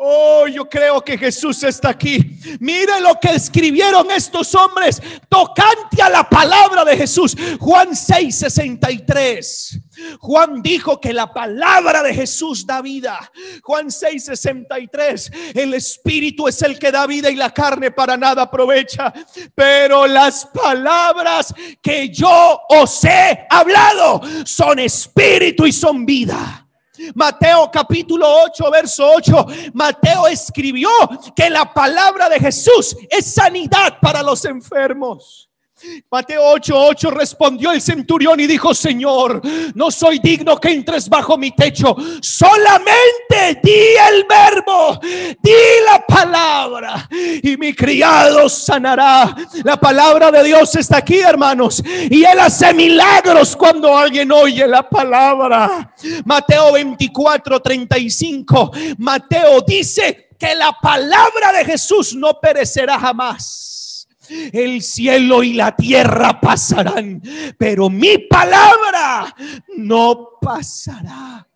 [0.00, 2.38] Oh, yo creo que Jesús está aquí.
[2.60, 7.36] Mire lo que escribieron estos hombres tocante a la palabra de Jesús.
[7.58, 9.80] Juan 6, 63.
[10.20, 13.18] Juan dijo que la palabra de Jesús da vida.
[13.62, 15.30] Juan 6, 63.
[15.54, 19.12] El Espíritu es el que da vida y la carne para nada aprovecha.
[19.54, 26.64] Pero las palabras que yo os he hablado son Espíritu y son vida.
[27.14, 29.46] Mateo capítulo 8, verso 8.
[29.74, 30.90] Mateo escribió
[31.34, 35.47] que la palabra de Jesús es sanidad para los enfermos.
[36.10, 39.40] Mateo 8:8 respondió el centurión y dijo, Señor,
[39.74, 45.52] no soy digno que entres bajo mi techo, solamente di el verbo, di
[45.84, 49.34] la palabra y mi criado sanará.
[49.62, 54.88] La palabra de Dios está aquí, hermanos, y él hace milagros cuando alguien oye la
[54.88, 55.94] palabra.
[56.24, 63.68] Mateo 24:35, Mateo dice que la palabra de Jesús no perecerá jamás
[64.28, 67.22] el cielo y la tierra pasarán,
[67.56, 69.34] pero mi palabra
[69.76, 71.46] no pasará.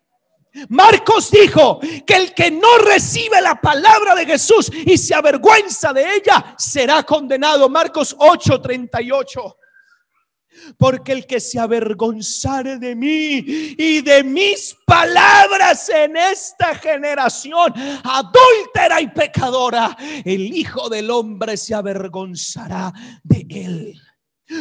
[0.69, 6.15] Marcos dijo que el que no recibe la palabra de Jesús y se avergüenza de
[6.15, 7.69] ella será condenado.
[7.69, 9.55] Marcos 8:38.
[10.77, 13.43] Porque el que se avergonzare de mí
[13.77, 21.73] y de mis palabras en esta generación adúltera y pecadora, el Hijo del Hombre se
[21.73, 22.93] avergonzará
[23.23, 24.01] de él.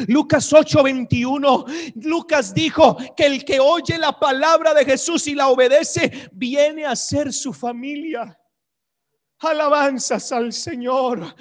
[0.09, 6.31] Lucas 8:21, Lucas dijo que el que oye la palabra de Jesús y la obedece,
[6.33, 8.39] viene a ser su familia.
[9.43, 11.35] Alabanzas al Señor.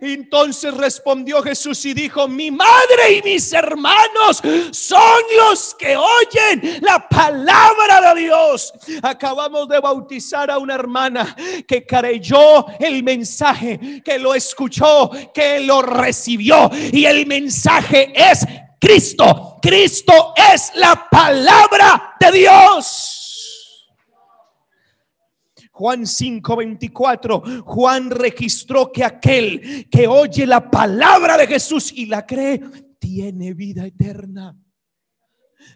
[0.00, 4.42] Entonces respondió Jesús y dijo, mi madre y mis hermanos
[4.72, 8.72] son los que oyen la palabra de Dios.
[9.02, 11.34] Acabamos de bautizar a una hermana
[11.66, 16.70] que creyó el mensaje, que lo escuchó, que lo recibió.
[16.92, 18.46] Y el mensaje es
[18.80, 19.58] Cristo.
[19.62, 23.15] Cristo es la palabra de Dios.
[25.76, 32.62] Juan 5:24, Juan registró que aquel que oye la palabra de Jesús y la cree,
[32.98, 34.56] tiene vida eterna.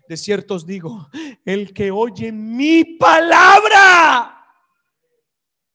[0.08, 1.10] De cierto os digo,
[1.44, 4.42] el que oye mi palabra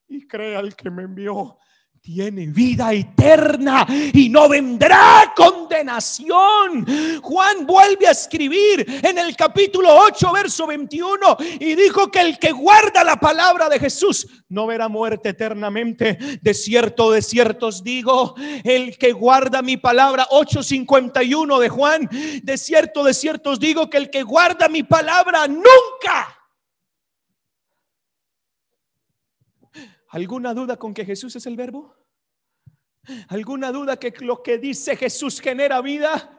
[0.08, 1.58] y cree al que me envió,
[2.06, 6.86] tiene vida eterna y no vendrá condenación.
[7.20, 12.52] Juan vuelve a escribir en el capítulo 8, verso 21, y dijo que el que
[12.52, 16.16] guarda la palabra de Jesús no verá muerte eternamente.
[16.40, 22.08] De cierto, de cierto os digo, el que guarda mi palabra, 8.51 de Juan,
[22.40, 26.35] de cierto, de cierto os digo que el que guarda mi palabra nunca
[30.08, 31.94] ¿Alguna duda con que Jesús es el verbo?
[33.28, 36.32] ¿Alguna duda que lo que dice Jesús genera vida?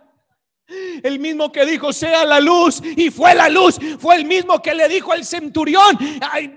[1.01, 4.73] El mismo que dijo sea la luz y fue la luz, fue el mismo que
[4.73, 5.97] le dijo al centurión,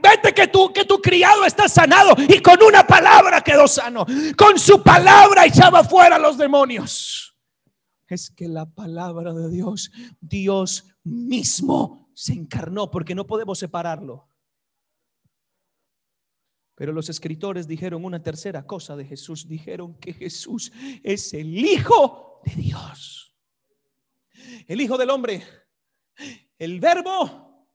[0.02, 4.04] vete que tú que tu criado está sanado y con una palabra quedó sano.
[4.36, 7.36] Con su palabra echaba fuera los demonios.
[8.08, 14.29] Es que la palabra de Dios, Dios mismo se encarnó porque no podemos separarlo.
[16.80, 19.46] Pero los escritores dijeron una tercera cosa de Jesús.
[19.46, 20.72] Dijeron que Jesús
[21.02, 23.36] es el Hijo de Dios.
[24.66, 25.46] El Hijo del hombre.
[26.58, 27.66] El verbo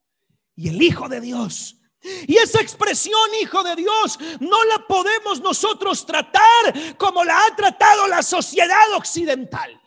[0.56, 1.80] y el Hijo de Dios.
[2.26, 8.08] Y esa expresión, Hijo de Dios, no la podemos nosotros tratar como la ha tratado
[8.08, 9.80] la sociedad occidental.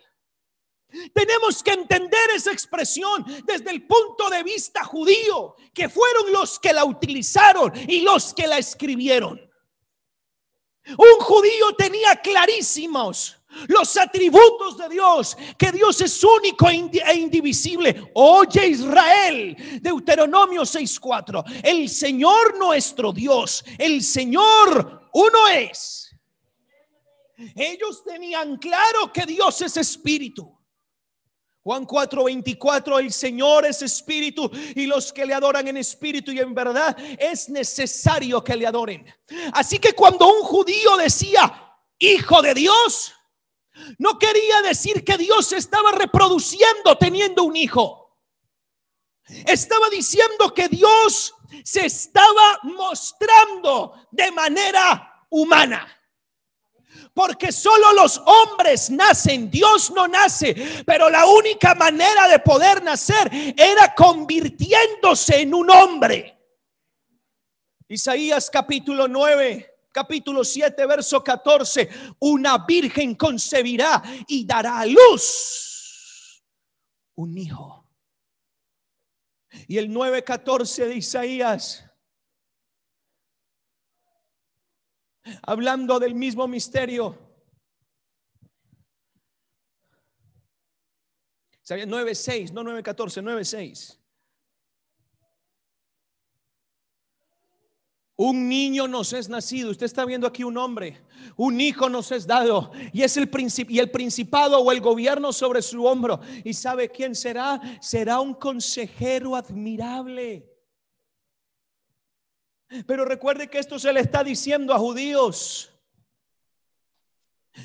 [1.13, 6.73] Tenemos que entender esa expresión desde el punto de vista judío, que fueron los que
[6.73, 9.39] la utilizaron y los que la escribieron.
[10.97, 13.37] Un judío tenía clarísimos
[13.67, 18.11] los atributos de Dios, que Dios es único e, e indivisible.
[18.15, 26.15] Oye Israel, Deuteronomio 6:4, el Señor nuestro Dios, el Señor uno es.
[27.55, 30.58] Ellos tenían claro que Dios es espíritu.
[31.69, 36.55] Juan 4:24, el Señor es espíritu y los que le adoran en espíritu y en
[36.55, 39.05] verdad es necesario que le adoren.
[39.53, 43.13] Así que cuando un judío decía, hijo de Dios,
[43.99, 48.17] no quería decir que Dios estaba reproduciendo teniendo un hijo.
[49.45, 55.98] Estaba diciendo que Dios se estaba mostrando de manera humana
[57.15, 60.55] porque solo los hombres nacen, Dios no nace,
[60.87, 66.39] pero la única manera de poder nacer era convirtiéndose en un hombre.
[67.89, 71.89] Isaías capítulo 9, capítulo 7, verso 14,
[72.21, 75.59] una virgen concebirá y dará a luz
[77.19, 77.85] un hijo.
[79.67, 81.88] Y el 9:14 de Isaías
[85.43, 87.29] hablando del mismo misterio.
[91.77, 93.99] 9.6, no 9.14, 9.6.
[98.21, 99.71] Un niño nos es nacido.
[99.71, 101.01] Usted está viendo aquí un hombre.
[101.37, 102.73] Un hijo nos es dado.
[102.93, 103.31] Y es el
[103.69, 106.21] y el principado o el gobierno sobre su hombro.
[106.43, 107.61] ¿Y sabe quién será?
[107.81, 110.58] Será un consejero admirable.
[112.87, 115.71] Pero recuerde que esto se le está diciendo a judíos.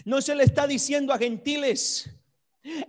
[0.05, 2.09] No se le está diciendo a gentiles.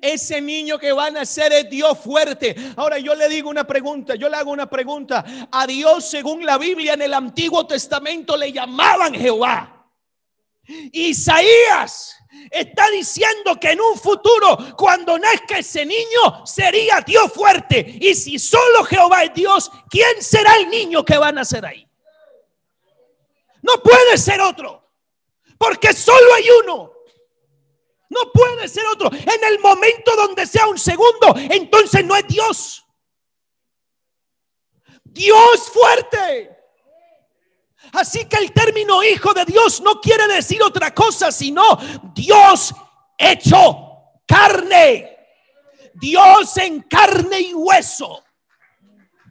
[0.00, 2.54] Ese niño que va a nacer es Dios fuerte.
[2.76, 5.24] Ahora yo le digo una pregunta, yo le hago una pregunta.
[5.50, 9.90] A Dios, según la Biblia en el Antiguo Testamento, le llamaban Jehová.
[10.92, 12.16] Isaías
[12.50, 17.98] está diciendo que en un futuro, cuando nazca ese niño, sería Dios fuerte.
[18.00, 21.86] Y si solo Jehová es Dios, ¿quién será el niño que va a nacer ahí?
[23.64, 24.92] No puede ser otro.
[25.56, 26.92] Porque solo hay uno.
[28.10, 29.10] No puede ser otro.
[29.10, 32.84] En el momento donde sea un segundo, entonces no es Dios.
[35.02, 36.54] Dios fuerte.
[37.92, 41.78] Así que el término hijo de Dios no quiere decir otra cosa, sino
[42.14, 42.74] Dios
[43.16, 45.16] hecho carne.
[45.94, 48.22] Dios en carne y hueso.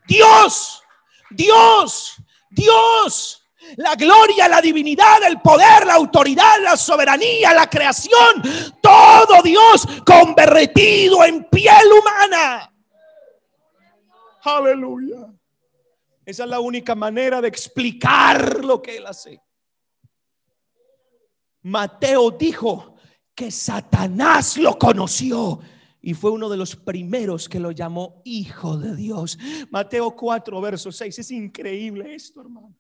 [0.08, 0.82] Dios,
[1.30, 2.16] Dios,
[2.50, 3.43] Dios
[3.78, 8.42] La gloria, la divinidad, el poder, la autoridad, la soberanía, la creación,
[8.82, 12.74] todo Dios convertido en piel humana.
[14.44, 15.34] Aleluya.
[16.26, 19.42] Esa es la única manera de explicar lo que él hace.
[21.64, 22.96] Mateo dijo
[23.36, 25.60] que Satanás lo conoció
[26.02, 29.38] y fue uno de los primeros que lo llamó hijo de Dios.
[29.70, 31.20] Mateo 4, verso 6.
[31.20, 32.74] Es increíble esto, hermanos.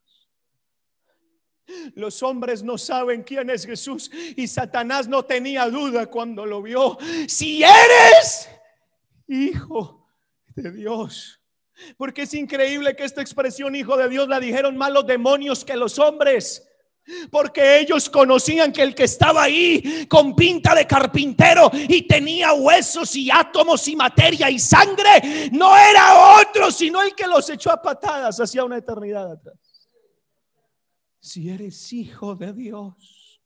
[1.95, 6.97] Los hombres no saben quién es Jesús y Satanás no tenía duda cuando lo vio.
[7.27, 8.49] Si eres
[9.27, 10.07] hijo
[10.55, 11.39] de Dios.
[11.97, 15.75] Porque es increíble que esta expresión hijo de Dios la dijeron más los demonios que
[15.75, 16.67] los hombres.
[17.29, 23.15] Porque ellos conocían que el que estaba ahí con pinta de carpintero y tenía huesos
[23.15, 27.81] y átomos y materia y sangre, no era otro, sino el que los echó a
[27.81, 29.72] patadas hacia una eternidad atrás.
[31.23, 33.39] Si eres hijo de Dios.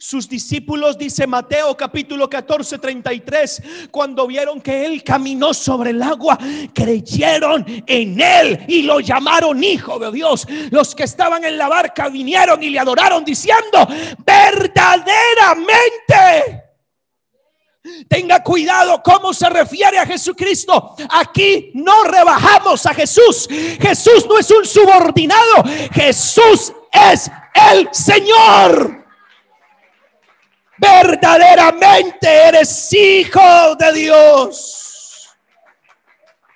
[0.00, 3.62] Sus discípulos, dice Mateo capítulo 14, 33,
[3.92, 6.36] cuando vieron que él caminó sobre el agua,
[6.74, 10.44] creyeron en él y lo llamaron hijo de Dios.
[10.72, 13.86] Los que estaban en la barca vinieron y le adoraron diciendo,
[14.26, 16.65] verdaderamente.
[18.08, 20.94] Tenga cuidado cómo se refiere a Jesucristo.
[21.10, 23.48] Aquí no rebajamos a Jesús.
[23.80, 25.64] Jesús no es un subordinado.
[25.92, 27.30] Jesús es
[27.72, 29.06] el Señor
[30.78, 34.82] verdaderamente eres hijo de Dios.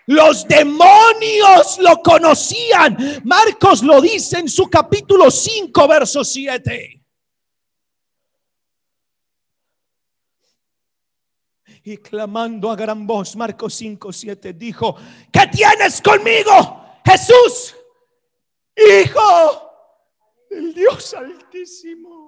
[0.07, 3.23] Los demonios lo conocían.
[3.25, 7.00] Marcos lo dice en su capítulo 5, verso 7.
[11.83, 14.97] Y clamando a gran voz, Marcos 5, 7 dijo,
[15.33, 17.75] ¿qué tienes conmigo, Jesús,
[18.77, 19.71] Hijo
[20.51, 22.20] del Dios Altísimo?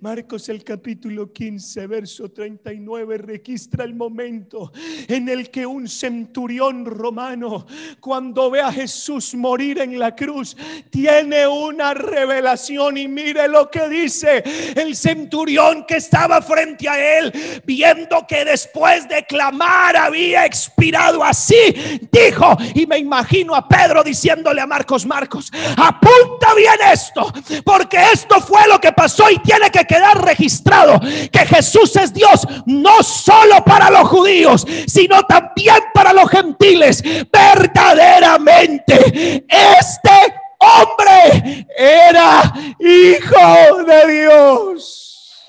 [0.00, 4.72] Marcos el capítulo 15, verso 39 registra el momento
[5.08, 7.66] en el que un centurión romano,
[7.98, 10.56] cuando ve a Jesús morir en la cruz,
[10.88, 14.44] tiene una revelación y mire lo que dice
[14.76, 17.32] el centurión que estaba frente a él,
[17.64, 21.74] viendo que después de clamar había expirado así,
[22.12, 27.32] dijo, y me imagino a Pedro diciéndole a Marcos, Marcos, apunta bien esto,
[27.64, 32.46] porque esto fue lo que pasó y tiene que quedar registrado que Jesús es Dios
[32.66, 37.02] no solo para los judíos, sino también para los gentiles.
[37.30, 45.44] Verdaderamente, este hombre era hijo de Dios.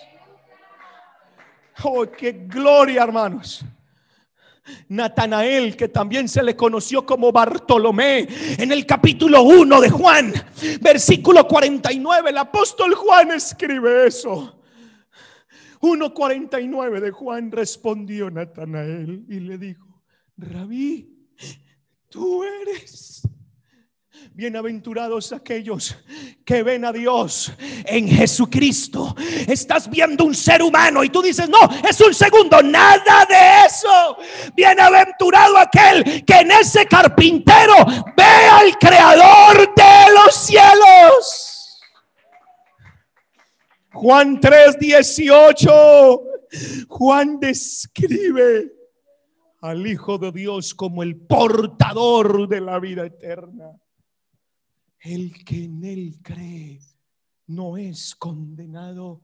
[1.84, 3.63] Oh, qué gloria, hermanos.
[4.89, 8.27] Natanael, que también se le conoció como Bartolomé,
[8.57, 10.34] en el capítulo 1 de Juan,
[10.81, 14.61] versículo 49, el apóstol Juan escribe eso.
[15.81, 20.03] 1.49 de Juan respondió Natanael y le dijo,
[20.38, 21.27] Rabí,
[22.10, 23.22] tú eres
[24.38, 25.97] Bienaventurados aquellos
[26.45, 27.51] que ven a Dios
[27.85, 29.15] en Jesucristo.
[29.47, 31.57] Estás viendo un ser humano y tú dices, no,
[31.89, 34.15] es un segundo, nada de eso.
[34.55, 37.73] Bienaventurado aquel que en ese carpintero
[38.15, 41.81] ve al creador de los cielos.
[43.91, 46.22] Juan 3, 18.
[46.89, 48.72] Juan describe
[49.61, 53.72] al Hijo de Dios como el portador de la vida eterna.
[54.99, 56.79] El que en él cree
[57.47, 59.23] no es condenado,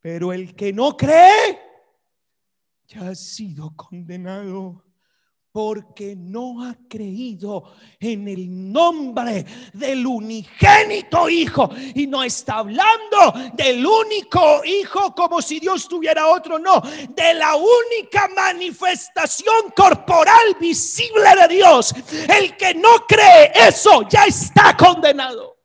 [0.00, 1.58] pero el que no cree
[2.86, 4.87] ya ha sido condenado
[5.50, 11.70] porque no ha creído en el nombre del unigénito Hijo.
[11.94, 17.54] Y no está hablando del único Hijo como si Dios tuviera otro, no, de la
[17.56, 21.94] única manifestación corporal visible de Dios.
[22.28, 25.56] El que no cree eso ya está condenado.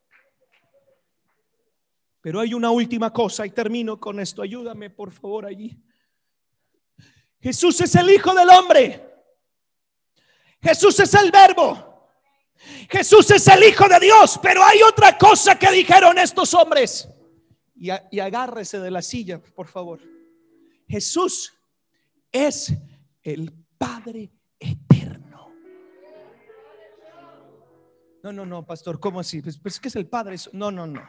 [2.22, 4.42] Pero hay una última cosa y termino con esto.
[4.42, 5.78] Ayúdame por favor allí.
[7.42, 9.13] Jesús es el Hijo del Hombre.
[10.64, 11.94] Jesús es el verbo.
[12.90, 14.40] Jesús es el Hijo de Dios.
[14.42, 17.10] Pero hay otra cosa que dijeron estos hombres.
[17.76, 20.00] Y, agárrese de la silla, por favor.
[20.88, 21.54] Jesús
[22.32, 22.74] es
[23.22, 25.54] el Padre eterno.
[28.24, 29.42] No, no, no, pastor, ¿cómo así?
[29.42, 30.38] Pues, pues que es el Padre.
[30.54, 31.02] No, no, no.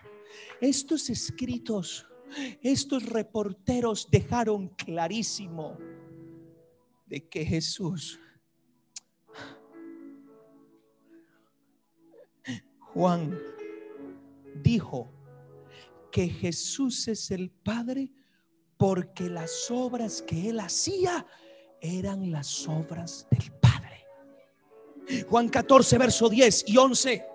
[0.60, 2.08] Estos escritos,
[2.60, 5.78] estos reporteros dejaron clarísimo
[7.06, 8.18] de que Jesús
[12.94, 13.36] Juan
[14.62, 15.10] dijo
[16.12, 18.12] que Jesús es el Padre
[18.76, 21.26] porque las obras que él hacía
[21.80, 24.06] eran las obras del Padre.
[25.28, 27.26] Juan 14, verso 10 y 11.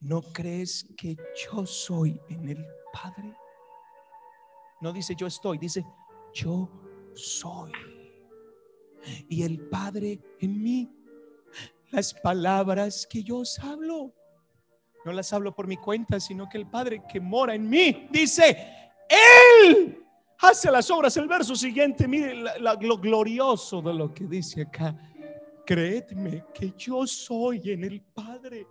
[0.00, 3.34] ¿No crees que yo soy en el Padre?
[4.82, 5.84] No dice yo estoy, dice
[6.34, 6.70] yo
[7.14, 7.72] soy.
[9.28, 10.99] Y el Padre en mí.
[11.90, 14.12] Las palabras que yo os hablo,
[15.04, 18.90] no las hablo por mi cuenta, sino que el Padre que mora en mí, dice,
[19.08, 20.04] Él
[20.38, 21.16] hace las obras.
[21.16, 24.96] El verso siguiente, mire lo glorioso de lo que dice acá.
[25.66, 28.66] Creedme que yo soy en el Padre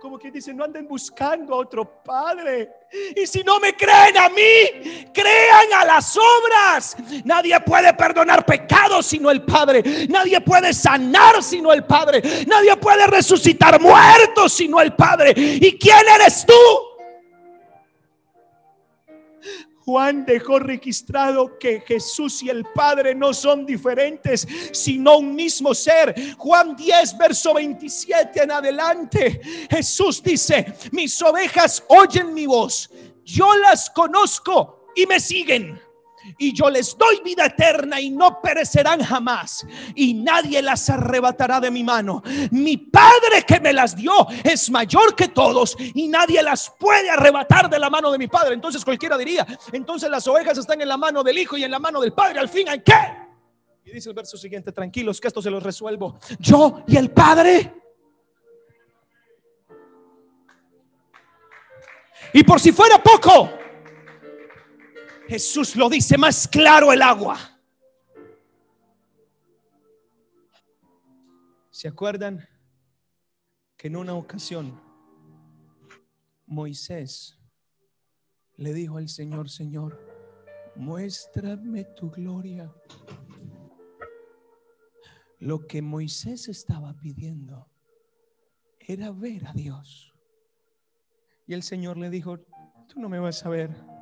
[0.00, 2.70] como que dice, no anden buscando a otro padre.
[3.14, 6.96] Y si no me creen a mí, crean a las obras.
[7.24, 9.82] Nadie puede perdonar pecados sino el Padre.
[10.08, 12.22] Nadie puede sanar sino el Padre.
[12.46, 15.34] Nadie puede resucitar muertos sino el Padre.
[15.36, 16.87] ¿Y quién eres tú?
[19.88, 26.14] Juan dejó registrado que Jesús y el Padre no son diferentes, sino un mismo ser.
[26.36, 29.40] Juan 10, verso 27 en adelante.
[29.70, 32.90] Jesús dice, mis ovejas oyen mi voz,
[33.24, 35.80] yo las conozco y me siguen
[36.36, 41.70] y yo les doy vida eterna y no perecerán jamás y nadie las arrebatará de
[41.70, 42.22] mi mano.
[42.50, 44.12] Mi Padre que me las dio
[44.44, 48.54] es mayor que todos y nadie las puede arrebatar de la mano de mi Padre.
[48.54, 51.78] Entonces cualquiera diría, entonces las ovejas están en la mano del Hijo y en la
[51.78, 52.40] mano del Padre.
[52.40, 53.28] Al fin, ¿en qué?
[53.84, 56.18] Y dice el verso siguiente, tranquilos que esto se los resuelvo.
[56.38, 57.74] Yo y el Padre.
[62.34, 63.50] Y por si fuera poco,
[65.28, 67.38] Jesús lo dice más claro el agua.
[71.70, 72.48] ¿Se acuerdan
[73.76, 74.80] que en una ocasión
[76.46, 77.38] Moisés
[78.56, 80.00] le dijo al Señor, Señor,
[80.76, 82.74] muéstrame tu gloria?
[85.40, 87.68] Lo que Moisés estaba pidiendo
[88.80, 90.14] era ver a Dios.
[91.46, 92.38] Y el Señor le dijo,
[92.88, 93.97] tú no me vas a ver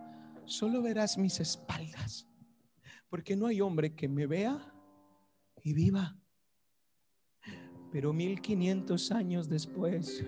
[0.47, 2.27] solo verás mis espaldas,
[3.09, 4.73] porque no hay hombre que me vea
[5.63, 6.17] y viva.
[7.93, 10.25] Pero 1500 años después,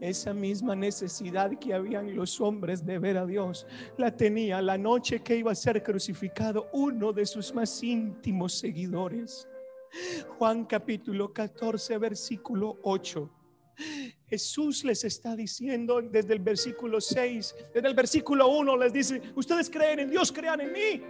[0.00, 3.66] esa misma necesidad que habían los hombres de ver a Dios,
[3.98, 9.48] la tenía la noche que iba a ser crucificado uno de sus más íntimos seguidores.
[10.38, 13.41] Juan capítulo 14, versículo 8.
[14.28, 19.68] Jesús les está diciendo desde el versículo 6, desde el versículo 1 les dice, ustedes
[19.68, 21.02] creen en Dios, crean en mí.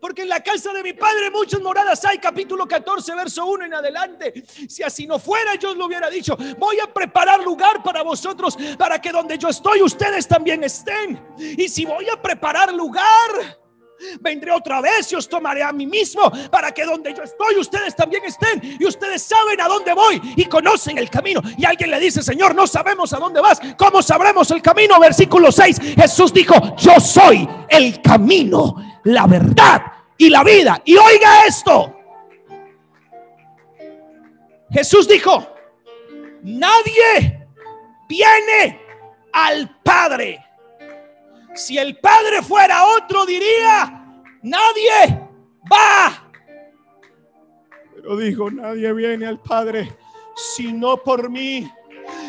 [0.00, 3.74] Porque en la casa de mi padre muchas moradas hay, capítulo 14, verso 1 en
[3.74, 4.44] adelante.
[4.68, 9.00] Si así no fuera, yo lo hubiera dicho, voy a preparar lugar para vosotros, para
[9.00, 11.20] que donde yo estoy, ustedes también estén.
[11.38, 13.60] Y si voy a preparar lugar,
[14.20, 17.96] Vendré otra vez y os tomaré a mí mismo para que donde yo estoy ustedes
[17.96, 21.40] también estén y ustedes saben a dónde voy y conocen el camino.
[21.56, 23.60] Y alguien le dice, Señor, no sabemos a dónde vas.
[23.76, 24.98] ¿Cómo sabremos el camino?
[25.00, 25.80] Versículo 6.
[25.96, 29.82] Jesús dijo, yo soy el camino, la verdad
[30.18, 30.80] y la vida.
[30.84, 31.94] Y oiga esto.
[34.70, 35.54] Jesús dijo,
[36.42, 37.48] nadie
[38.08, 38.80] viene
[39.32, 40.45] al Padre
[41.56, 45.20] si el Padre fuera otro, diría, nadie
[45.70, 46.30] va.
[47.94, 49.96] Pero dijo, nadie viene al Padre
[50.36, 51.70] sino por mí.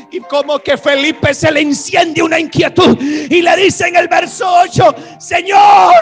[0.09, 4.47] Y como que Felipe se le enciende una inquietud y le dice en el verso
[4.63, 5.93] 8, Señor,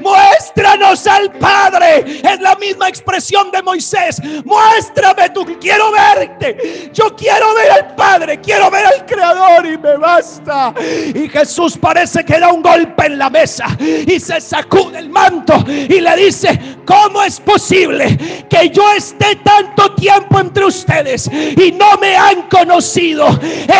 [0.00, 2.20] Muéstranos al Padre.
[2.22, 4.20] Es la misma expresión de Moisés.
[4.44, 5.46] Muéstrame tú.
[5.60, 6.90] Quiero verte.
[6.92, 8.40] Yo quiero ver al Padre.
[8.40, 10.74] Quiero ver al Creador y me basta.
[11.14, 15.54] Y Jesús parece que da un golpe en la mesa y se sacude el manto
[15.66, 21.96] y le dice, ¿cómo es posible que yo esté tanto tiempo entre ustedes y no
[21.98, 23.28] me han conocido?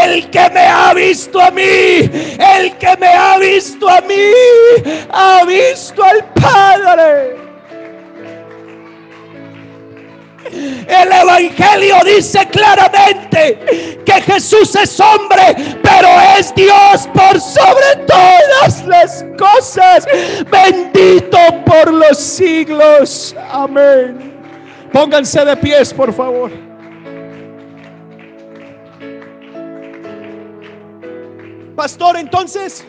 [0.05, 4.31] El que me ha visto a mí, el que me ha visto a mí,
[5.13, 7.45] ha visto al Padre.
[10.53, 16.09] El Evangelio dice claramente que Jesús es hombre, pero
[16.39, 20.07] es Dios por sobre todas las cosas.
[20.51, 23.35] Bendito por los siglos.
[23.51, 24.35] Amén.
[24.93, 26.53] Pónganse de pies, por favor.
[31.75, 32.85] Pastor, entonces...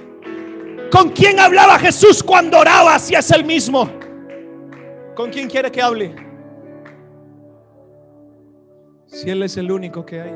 [0.92, 3.90] ¿Con quién hablaba Jesús cuando oraba si es el mismo?
[5.16, 6.16] ¿Con quién quiere que hable?
[9.08, 10.34] Si Él es el único que hay.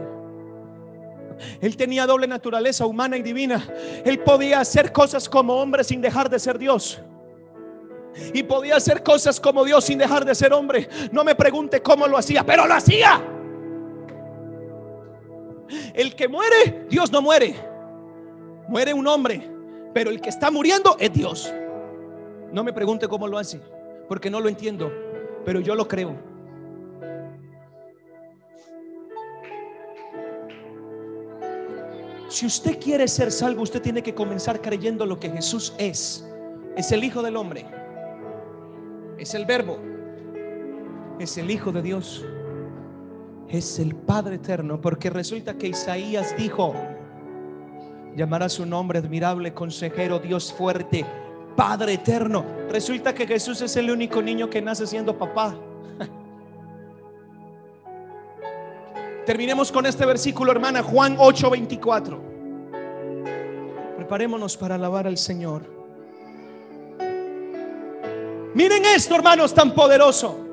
[1.62, 3.68] Él tenía doble naturaleza humana y divina.
[4.06, 7.02] Él podía hacer cosas como hombre sin dejar de ser Dios.
[8.34, 10.90] Y podía hacer cosas como Dios sin dejar de ser hombre.
[11.12, 13.22] No me pregunte cómo lo hacía, pero lo hacía.
[15.94, 17.56] El que muere, Dios no muere.
[18.68, 19.50] Muere un hombre,
[19.94, 21.54] pero el que está muriendo es Dios.
[22.52, 23.62] No me pregunte cómo lo hace,
[24.08, 24.92] porque no lo entiendo,
[25.46, 26.30] pero yo lo creo.
[32.30, 36.26] Si usted quiere ser salvo, usted tiene que comenzar creyendo lo que Jesús es.
[36.76, 37.66] Es el Hijo del Hombre.
[39.18, 39.80] Es el Verbo.
[41.20, 42.24] Es el Hijo de Dios.
[43.48, 44.80] Es el Padre Eterno.
[44.80, 46.76] Porque resulta que Isaías dijo,
[48.16, 51.06] llamará su nombre admirable, consejero, Dios fuerte,
[51.56, 52.46] Padre Eterno.
[52.70, 55.56] Resulta que Jesús es el único niño que nace siendo papá.
[59.26, 62.20] Terminemos con este versículo, hermana, Juan 8:24.
[63.98, 65.80] Preparémonos para alabar al Señor.
[68.54, 70.46] Miren esto, hermanos, tan poderoso.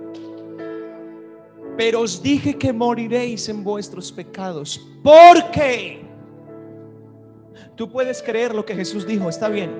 [1.76, 4.80] Pero os dije que moriréis en vuestros pecados.
[5.02, 6.05] Porque
[7.76, 9.70] tú puedes creer lo que Jesús dijo, está bien.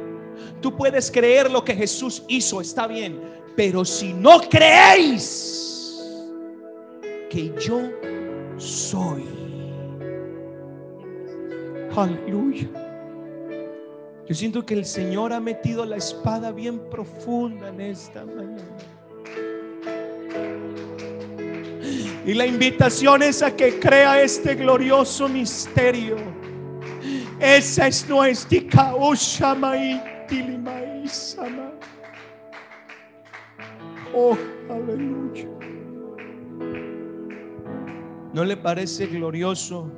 [0.60, 3.20] Tú puedes creer lo que Jesús hizo, está bien.
[3.56, 6.04] Pero si no creéis
[7.30, 7.90] que yo
[8.58, 9.24] soy.
[11.96, 12.68] Aleluya.
[14.28, 18.76] Yo siento que el Señor ha metido la espada bien profunda en esta mañana.
[22.26, 26.16] Y la invitación es a que crea este glorioso misterio.
[27.40, 28.94] Esa es nuestra
[34.14, 34.36] Oh,
[34.70, 35.48] aleluya.
[38.32, 39.90] ¿No le parece glorioso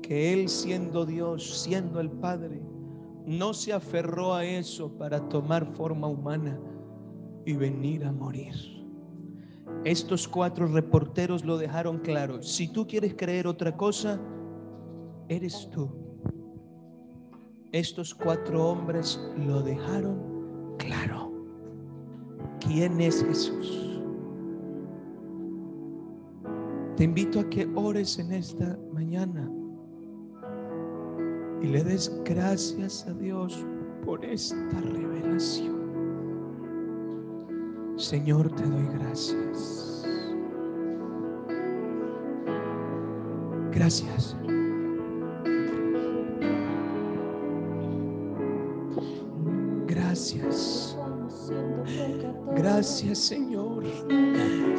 [0.00, 2.62] que Él siendo Dios, siendo el Padre,
[3.26, 6.60] no se aferró a eso para tomar forma humana
[7.44, 8.54] y venir a morir?
[9.84, 12.42] Estos cuatro reporteros lo dejaron claro.
[12.42, 14.20] Si tú quieres creer otra cosa,
[15.28, 15.88] eres tú.
[17.72, 21.32] Estos cuatro hombres lo dejaron claro.
[22.60, 24.02] ¿Quién es Jesús?
[26.96, 29.48] Te invito a que ores en esta mañana
[31.60, 33.64] y le des gracias a Dios
[34.04, 35.78] por esta revelación.
[37.96, 40.04] Señor, te doy gracias.
[43.70, 44.36] Gracias.
[50.18, 50.96] Gracias.
[52.56, 53.84] Gracias, Señor.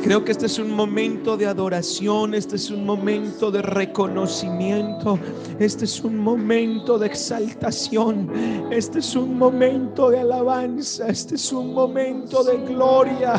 [0.03, 5.17] Creo que este es un momento de adoración, este es un momento de reconocimiento,
[5.57, 8.29] este es un momento de exaltación,
[8.69, 13.35] este es un momento de alabanza, este es un momento de gloria,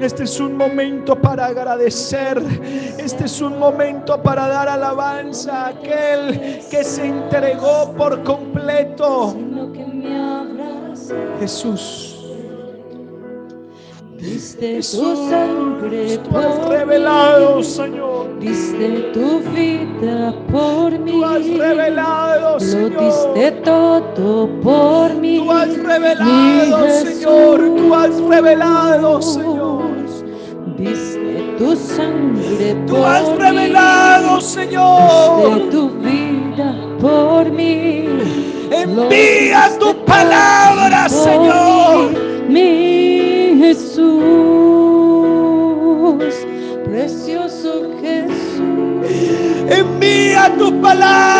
[0.00, 2.40] este es un momento para agradecer,
[2.98, 9.36] este es un momento para dar alabanza a aquel que se entregó por completo.
[11.40, 12.08] Jesús.
[14.18, 14.82] Diste tu
[15.28, 18.38] sangre tú has revelado, Señor.
[18.38, 21.10] Diste tu vida por mí.
[21.10, 23.00] Tú has revelado, Lo Señor.
[23.00, 25.38] diste todo por mí.
[25.38, 27.60] Tú has revelado, Señor.
[27.76, 29.82] Tú has revelado, Señor.
[30.76, 33.36] Diste tu sangre Tú por has mí.
[33.38, 35.54] revelado, Señor.
[35.54, 38.51] Diste tu vida por mí.
[38.74, 42.12] Envía tu palabra, Señor.
[42.48, 44.02] Mi Jesús,
[46.84, 49.06] precioso Jesús.
[49.68, 51.22] Envía tu palabra.